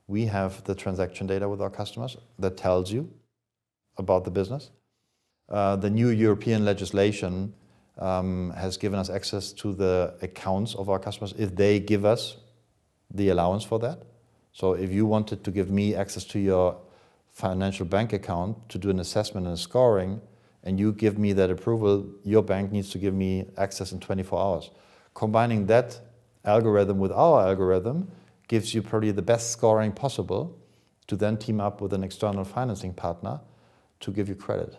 we 0.07 0.27
have 0.27 0.63
the 0.65 0.75
transaction 0.75 1.27
data 1.27 1.49
with 1.49 1.63
our 1.63 1.71
customers 1.71 2.19
that 2.39 2.59
tells 2.59 2.93
you 2.93 3.11
about 3.97 4.27
the 4.27 4.31
business. 4.31 4.69
Uh, 5.49 5.77
the 5.77 5.89
new 5.89 6.11
European 6.11 6.67
legislation 6.67 7.55
Um, 7.99 8.51
has 8.57 8.79
given 8.79 8.99
us 8.99 9.11
access 9.11 9.53
to 9.55 9.75
the 9.75 10.15
accounts 10.23 10.75
of 10.75 10.89
our 10.89 10.99
customers 10.99 11.35
if 11.37 11.55
they 11.55 11.81
give 11.81 12.07
us 12.07 12.39
the 13.11 13.29
allowance 13.29 13.63
for 13.63 13.79
that. 13.81 14.03
So 14.53 14.73
if 14.73 14.91
you 14.91 15.05
wanted 15.05 15.45
to 15.45 15.51
give 15.51 15.71
me 15.71 15.95
access 15.95 16.25
to 16.27 16.39
your 16.39 16.81
financial 17.31 17.87
bank 17.87 18.13
account 18.13 18.69
to 18.71 18.79
do 18.79 18.91
an 18.91 19.01
assessment 19.01 19.47
and 19.47 19.55
a 19.55 19.59
scoring, 19.59 20.21
and 20.63 20.79
you 20.79 20.93
give 20.93 21.19
me 21.19 21.33
that 21.35 21.51
approval, 21.51 22.07
your 22.25 22.43
bank 22.43 22.73
needs 22.73 22.91
to 22.91 22.99
give 22.99 23.15
me 23.15 23.47
access 23.57 23.93
in 23.93 24.01
24 24.01 24.41
hours. 24.41 24.71
Combining 25.15 25.67
that 25.67 26.01
algorithm 26.45 26.99
with 26.99 27.13
our 27.13 27.47
algorithm 27.47 28.11
gives 28.49 28.75
you 28.75 28.83
probably 28.83 29.11
the 29.11 29.23
best 29.23 29.51
scoring 29.51 29.93
possible 29.93 30.59
to 31.07 31.17
then 31.17 31.37
team 31.37 31.61
up 31.61 31.81
with 31.81 31.93
an 31.93 32.05
external 32.05 32.45
financing 32.45 32.93
partner 32.93 33.41
to 34.01 34.11
give 34.11 34.29
you 34.29 34.35
credit. 34.35 34.77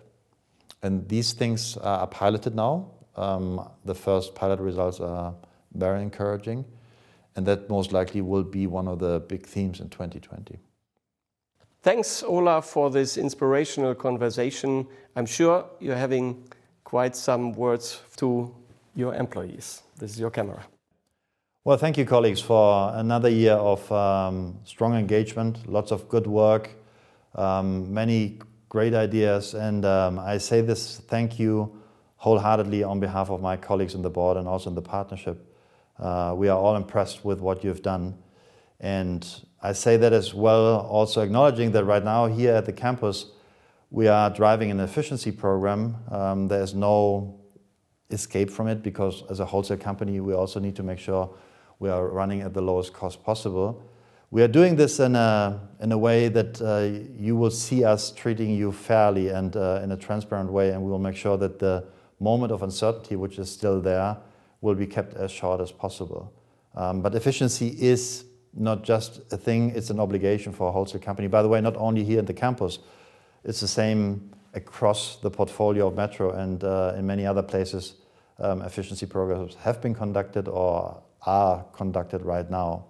And 0.83 1.07
these 1.07 1.33
things 1.33 1.77
are 1.77 2.07
piloted 2.07 2.55
now. 2.55 2.91
Um, 3.15 3.69
the 3.85 3.95
first 3.95 4.35
pilot 4.35 4.59
results 4.59 4.99
are 4.99 5.33
very 5.73 6.01
encouraging, 6.01 6.65
and 7.35 7.45
that 7.45 7.69
most 7.69 7.91
likely 7.91 8.21
will 8.21 8.43
be 8.43 8.67
one 8.67 8.87
of 8.87 8.99
the 8.99 9.19
big 9.19 9.45
themes 9.45 9.79
in 9.79 9.89
2020. 9.89 10.59
Thanks, 11.83 12.21
Ola, 12.23 12.61
for 12.61 12.89
this 12.91 13.17
inspirational 13.17 13.95
conversation. 13.95 14.87
I'm 15.15 15.25
sure 15.25 15.65
you're 15.79 15.95
having 15.95 16.47
quite 16.83 17.15
some 17.15 17.53
words 17.53 18.01
to 18.17 18.53
your 18.95 19.15
employees. 19.15 19.81
This 19.97 20.11
is 20.11 20.19
your 20.19 20.29
camera. 20.29 20.63
Well, 21.63 21.77
thank 21.77 21.97
you, 21.97 22.05
colleagues, 22.05 22.41
for 22.41 22.91
another 22.95 23.29
year 23.29 23.53
of 23.53 23.91
um, 23.91 24.59
strong 24.63 24.95
engagement, 24.95 25.67
lots 25.67 25.91
of 25.91 26.09
good 26.09 26.27
work, 26.27 26.69
um, 27.35 27.93
many 27.93 28.39
great 28.69 28.93
ideas. 28.93 29.53
And 29.53 29.85
um, 29.85 30.19
I 30.19 30.37
say 30.37 30.61
this 30.61 31.01
thank 31.07 31.39
you 31.39 31.80
wholeheartedly 32.21 32.83
on 32.83 32.99
behalf 32.99 33.31
of 33.31 33.41
my 33.41 33.57
colleagues 33.57 33.95
in 33.95 34.03
the 34.03 34.09
board 34.09 34.37
and 34.37 34.47
also 34.47 34.69
in 34.69 34.75
the 34.75 34.81
partnership. 34.81 35.43
Uh, 35.97 36.35
we 36.37 36.49
are 36.49 36.57
all 36.57 36.75
impressed 36.75 37.25
with 37.25 37.39
what 37.39 37.63
you've 37.63 37.81
done. 37.81 38.15
And 38.79 39.27
I 39.59 39.73
say 39.73 39.97
that 39.97 40.13
as 40.13 40.31
well, 40.31 40.81
also 40.81 41.23
acknowledging 41.23 41.71
that 41.71 41.83
right 41.83 42.03
now 42.03 42.27
here 42.27 42.53
at 42.53 42.67
the 42.67 42.73
campus, 42.73 43.25
we 43.89 44.07
are 44.07 44.29
driving 44.29 44.69
an 44.69 44.79
efficiency 44.79 45.31
program. 45.31 45.95
Um, 46.11 46.47
there's 46.47 46.75
no 46.75 47.39
escape 48.11 48.51
from 48.51 48.67
it 48.67 48.83
because 48.83 49.23
as 49.31 49.39
a 49.39 49.45
wholesale 49.45 49.77
company, 49.77 50.19
we 50.19 50.35
also 50.35 50.59
need 50.59 50.75
to 50.75 50.83
make 50.83 50.99
sure 50.99 51.33
we 51.79 51.89
are 51.89 52.07
running 52.07 52.41
at 52.41 52.53
the 52.53 52.61
lowest 52.61 52.93
cost 52.93 53.23
possible. 53.23 53.81
We 54.29 54.43
are 54.43 54.47
doing 54.47 54.75
this 54.75 54.99
in 54.99 55.15
a, 55.15 55.59
in 55.79 55.91
a 55.91 55.97
way 55.97 56.27
that 56.27 56.61
uh, 56.61 57.01
you 57.19 57.35
will 57.35 57.49
see 57.49 57.83
us 57.83 58.11
treating 58.11 58.51
you 58.51 58.71
fairly 58.71 59.29
and 59.29 59.55
uh, 59.55 59.81
in 59.83 59.91
a 59.91 59.97
transparent 59.97 60.51
way, 60.51 60.69
and 60.69 60.83
we 60.83 60.91
will 60.91 60.99
make 60.99 61.15
sure 61.15 61.35
that 61.37 61.57
the 61.57 61.83
moment 62.21 62.51
of 62.51 62.63
uncertainty, 62.63 63.15
which 63.15 63.39
is 63.39 63.49
still 63.49 63.81
there, 63.81 64.17
will 64.61 64.75
be 64.75 64.85
kept 64.87 65.15
as 65.15 65.31
short 65.31 65.59
as 65.59 65.71
possible. 65.71 66.31
Um, 66.75 67.01
but 67.01 67.15
efficiency 67.15 67.75
is 67.79 68.25
not 68.53 68.83
just 68.83 69.21
a 69.33 69.37
thing, 69.37 69.71
it's 69.71 69.89
an 69.89 69.99
obligation 69.99 70.53
for 70.53 70.69
a 70.69 70.71
wholesale 70.71 71.01
company. 71.01 71.27
By 71.27 71.41
the 71.41 71.47
way, 71.47 71.61
not 71.61 71.75
only 71.77 72.03
here 72.03 72.19
at 72.19 72.27
the 72.27 72.33
campus, 72.33 72.79
it's 73.43 73.59
the 73.59 73.67
same 73.67 74.31
across 74.53 75.15
the 75.17 75.31
portfolio 75.31 75.87
of 75.87 75.95
Metro 75.95 76.31
and 76.31 76.63
uh, 76.63 76.93
in 76.97 77.07
many 77.07 77.25
other 77.25 77.41
places. 77.41 77.95
Um, 78.39 78.61
efficiency 78.61 79.05
programs 79.05 79.55
have 79.55 79.81
been 79.81 79.93
conducted 79.93 80.47
or 80.47 81.01
are 81.25 81.63
conducted 81.73 82.23
right 82.23 82.49
now. 82.49 82.85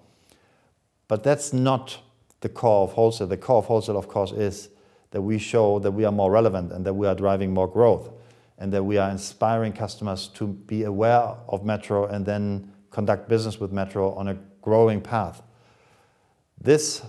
But 1.07 1.23
that's 1.23 1.51
not 1.51 1.99
the 2.39 2.49
core 2.49 2.83
of 2.83 2.93
wholesale. 2.93 3.27
The 3.27 3.37
core 3.37 3.57
of 3.57 3.65
wholesale, 3.65 3.97
of 3.97 4.07
course, 4.07 4.31
is 4.31 4.69
that 5.11 5.21
we 5.21 5.37
show 5.37 5.79
that 5.79 5.91
we 5.91 6.05
are 6.05 6.11
more 6.11 6.31
relevant 6.31 6.71
and 6.71 6.85
that 6.85 6.93
we 6.93 7.05
are 7.05 7.15
driving 7.15 7.53
more 7.53 7.67
growth 7.67 8.09
and 8.61 8.71
that 8.71 8.83
we 8.83 8.99
are 8.99 9.09
inspiring 9.09 9.73
customers 9.73 10.27
to 10.27 10.45
be 10.45 10.83
aware 10.83 11.35
of 11.49 11.65
Metro 11.65 12.05
and 12.05 12.23
then 12.23 12.71
conduct 12.91 13.27
business 13.27 13.59
with 13.59 13.71
Metro 13.71 14.13
on 14.13 14.27
a 14.27 14.35
growing 14.61 15.01
path. 15.01 15.41
This, 16.59 17.01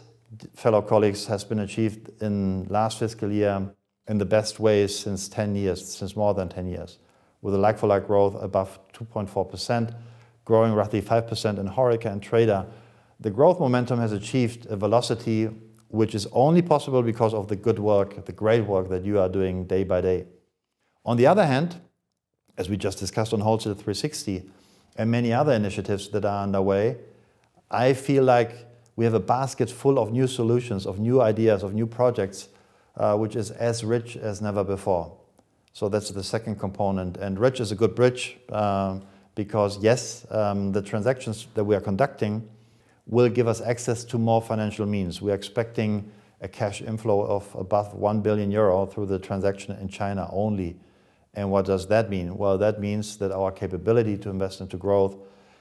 fellow 0.55 0.81
colleagues, 0.81 1.27
has 1.27 1.45
been 1.45 1.59
achieved 1.59 2.11
in 2.23 2.65
last 2.71 3.01
fiscal 3.01 3.31
year 3.31 3.71
in 4.09 4.17
the 4.17 4.25
best 4.25 4.61
ways 4.61 4.99
since 4.99 5.29
10 5.29 5.55
years, 5.55 5.87
since 5.87 6.17
more 6.17 6.33
than 6.33 6.49
10 6.49 6.69
years, 6.69 6.99
with 7.43 7.55
a 7.55 7.59
like-for-like 7.59 8.07
growth 8.07 8.35
above 8.43 8.79
2.4%, 8.95 9.95
growing 10.47 10.73
roughly 10.73 11.03
5% 11.03 11.59
in 11.59 11.69
HoReCa 11.69 12.07
and 12.07 12.23
Trader. 12.23 12.65
The 13.21 13.31
growth 13.31 13.61
momentum 13.61 14.01
has 14.01 14.13
achieved 14.13 14.65
a 14.67 14.77
velocity 14.77 15.51
which 15.89 16.15
is 16.15 16.27
only 16.33 16.63
possible 16.63 17.03
because 17.03 17.35
of 17.35 17.49
the 17.49 17.57
good 17.57 17.79
work, 17.79 18.25
the 18.25 18.33
great 18.33 18.63
work 18.63 18.89
that 18.89 19.05
you 19.05 19.21
are 19.21 19.29
doing 19.29 19.67
day 19.67 19.85
by 19.85 20.01
day. 20.01 20.25
On 21.05 21.17
the 21.17 21.27
other 21.27 21.47
hand, 21.47 21.81
as 22.57 22.69
we 22.69 22.77
just 22.77 22.99
discussed 22.99 23.33
on 23.33 23.41
Wholesale 23.41 23.75
360 23.75 24.49
and 24.97 25.11
many 25.11 25.33
other 25.33 25.53
initiatives 25.53 26.09
that 26.11 26.25
are 26.25 26.43
underway, 26.43 26.97
I 27.71 27.93
feel 27.95 28.23
like 28.25 28.67
we 28.95 29.05
have 29.05 29.15
a 29.15 29.21
basket 29.21 29.71
full 29.71 29.99
of 29.99 30.13
new 30.13 30.27
solutions, 30.27 30.87
of 30.87 30.99
new 30.99 31.21
ideas, 31.21 31.63
of 31.63 31.75
new 31.75 31.87
projects, 31.87 32.49
uh, 32.97 33.17
which 33.17 33.37
is 33.37 33.51
as 33.51 33.83
rich 33.83 34.17
as 34.17 34.43
never 34.43 34.63
before. 34.63 35.17
So 35.73 35.89
that's 35.89 36.11
the 36.11 36.23
second 36.23 36.61
component. 36.61 37.17
And 37.17 37.39
rich 37.39 37.59
is 37.59 37.73
a 37.73 37.75
good 37.75 37.95
bridge. 37.95 38.37
Um, 38.51 39.03
because 39.35 39.83
yes, 39.83 40.27
um, 40.31 40.73
the 40.73 40.83
transactions 40.83 41.47
that 41.55 41.65
we 41.65 41.75
are 41.75 41.81
conducting 41.81 42.49
will 43.07 43.29
give 43.29 43.49
us 43.49 43.61
access 43.61 44.05
to 44.05 44.19
more 44.19 44.43
financial 44.43 44.87
means. 44.87 45.23
We 45.23 45.33
are 45.33 45.35
expecting 45.35 46.11
a 46.41 46.49
cash 46.49 46.83
inflow 46.83 47.23
of 47.23 47.55
above 47.55 47.95
1 47.95 48.21
billion 48.21 48.51
euro 48.51 48.87
through 48.87 49.07
the 49.07 49.19
transaction 49.19 49.77
in 49.81 49.89
China 49.89 50.29
only. 50.33 50.77
And 51.35 51.51
what 51.51 51.65
does 51.65 51.87
that 51.89 52.11
mean? 52.11 52.37
Well, 52.37 52.59
that 52.59 52.81
means 52.81 53.17
that 53.19 53.33
our 53.33 53.51
capability 53.51 54.19
to 54.19 54.31
invest 54.31 54.61
into 54.61 54.77
growth 54.77 55.17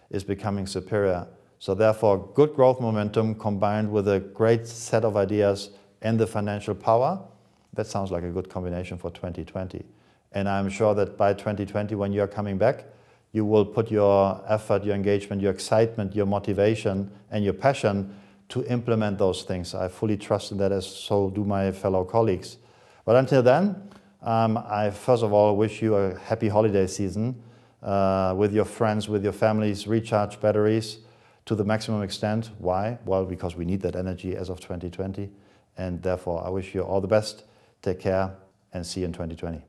is 0.10 0.23
becoming 0.23 0.67
superior. 0.67 1.27
So 1.60 1.73
therefore, 1.73 2.29
good 2.34 2.53
growth 2.53 2.81
momentum 2.81 3.36
combined 3.36 3.91
with 3.91 4.07
a 4.07 4.19
great 4.19 4.67
set 4.67 5.05
of 5.05 5.15
ideas 5.15 5.69
and 6.01 6.19
the 6.19 6.27
financial 6.27 6.75
power, 6.75 7.21
that 7.73 7.88
sounds 7.88 8.12
like 8.12 8.23
a 8.23 8.29
good 8.29 8.49
combination 8.49 8.97
for 8.97 9.12
2020. 9.12 9.86
And 10.34 10.49
I'm 10.49 10.69
sure 10.69 10.93
that 10.95 11.17
by 11.17 11.34
2020, 11.34 11.95
when 11.95 12.12
you're 12.12 12.27
coming 12.27 12.57
back, 12.57 12.86
you 13.31 13.45
will 13.45 13.65
put 13.65 13.89
your 13.89 14.43
effort, 14.47 14.84
your 14.84 14.95
engagement, 14.95 15.41
your 15.41 15.51
excitement, 15.51 16.15
your 16.15 16.25
motivation, 16.25 17.12
and 17.29 17.43
your 17.45 17.53
passion 17.53 18.13
to 18.49 18.65
implement 18.65 19.17
those 19.17 19.43
things. 19.43 19.73
I 19.73 19.88
fully 19.88 20.17
trust 20.17 20.51
in 20.51 20.57
that, 20.57 20.71
as 20.73 20.86
so 20.86 21.29
do 21.29 21.45
my 21.45 21.71
fellow 21.71 22.03
colleagues. 22.03 22.57
But 23.05 23.15
until 23.15 23.41
then, 23.41 23.90
um, 24.21 24.57
I 24.57 24.91
first 24.91 25.23
of 25.23 25.34
all 25.34 25.55
wish 25.55 25.81
you 25.81 25.95
a 25.95 26.17
happy 26.19 26.47
holiday 26.47 26.88
season 26.88 27.41
uh, 27.81 28.34
with 28.38 28.53
your 28.53 28.65
friends, 28.65 29.10
with 29.10 29.23
your 29.23 29.34
families. 29.34 29.88
Recharge 29.88 30.39
batteries 30.39 30.99
to 31.45 31.55
the 31.55 31.63
maximum 31.63 32.03
extent. 32.03 32.51
Why? 32.60 32.99
Well, 33.05 33.25
because 33.25 33.55
we 33.55 33.65
need 33.65 33.81
that 33.81 33.95
energy 33.95 34.36
as 34.36 34.49
of 34.49 34.60
2020. 34.60 35.29
And 35.77 36.01
therefore, 36.01 36.45
I 36.45 36.49
wish 36.49 36.75
you 36.75 36.81
all 36.81 37.01
the 37.01 37.07
best. 37.07 37.43
Take 37.81 37.99
care 37.99 38.36
and 38.73 38.86
see 38.86 38.99
you 38.99 39.07
in 39.07 39.13
2020. 39.13 39.63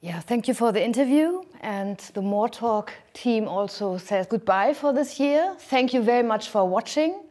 Yeah, 0.00 0.20
thank 0.20 0.48
you 0.48 0.54
for 0.54 0.72
the 0.72 0.82
interview. 0.82 1.42
And 1.60 1.98
the 2.14 2.22
More 2.22 2.48
Talk 2.48 2.92
team 3.12 3.46
also 3.46 3.98
says 3.98 4.26
goodbye 4.26 4.72
for 4.72 4.94
this 4.94 5.20
year. 5.20 5.54
Thank 5.58 5.92
you 5.92 6.00
very 6.00 6.22
much 6.22 6.48
for 6.48 6.66
watching. 6.66 7.22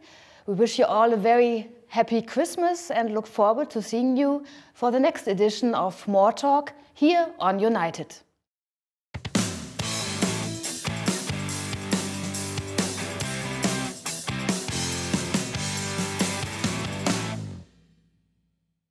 We 0.46 0.54
wish 0.54 0.78
you 0.78 0.84
all 0.84 1.12
a 1.12 1.16
very 1.16 1.68
happy 1.90 2.22
Christmas 2.22 2.90
and 2.90 3.12
look 3.12 3.26
forward 3.26 3.68
to 3.70 3.82
seeing 3.82 4.16
you 4.16 4.44
for 4.74 4.92
the 4.92 5.00
next 5.00 5.26
edition 5.26 5.74
of 5.74 6.06
More 6.06 6.32
Talk 6.32 6.72
here 6.94 7.26
on 7.40 7.58
United. 7.58 8.14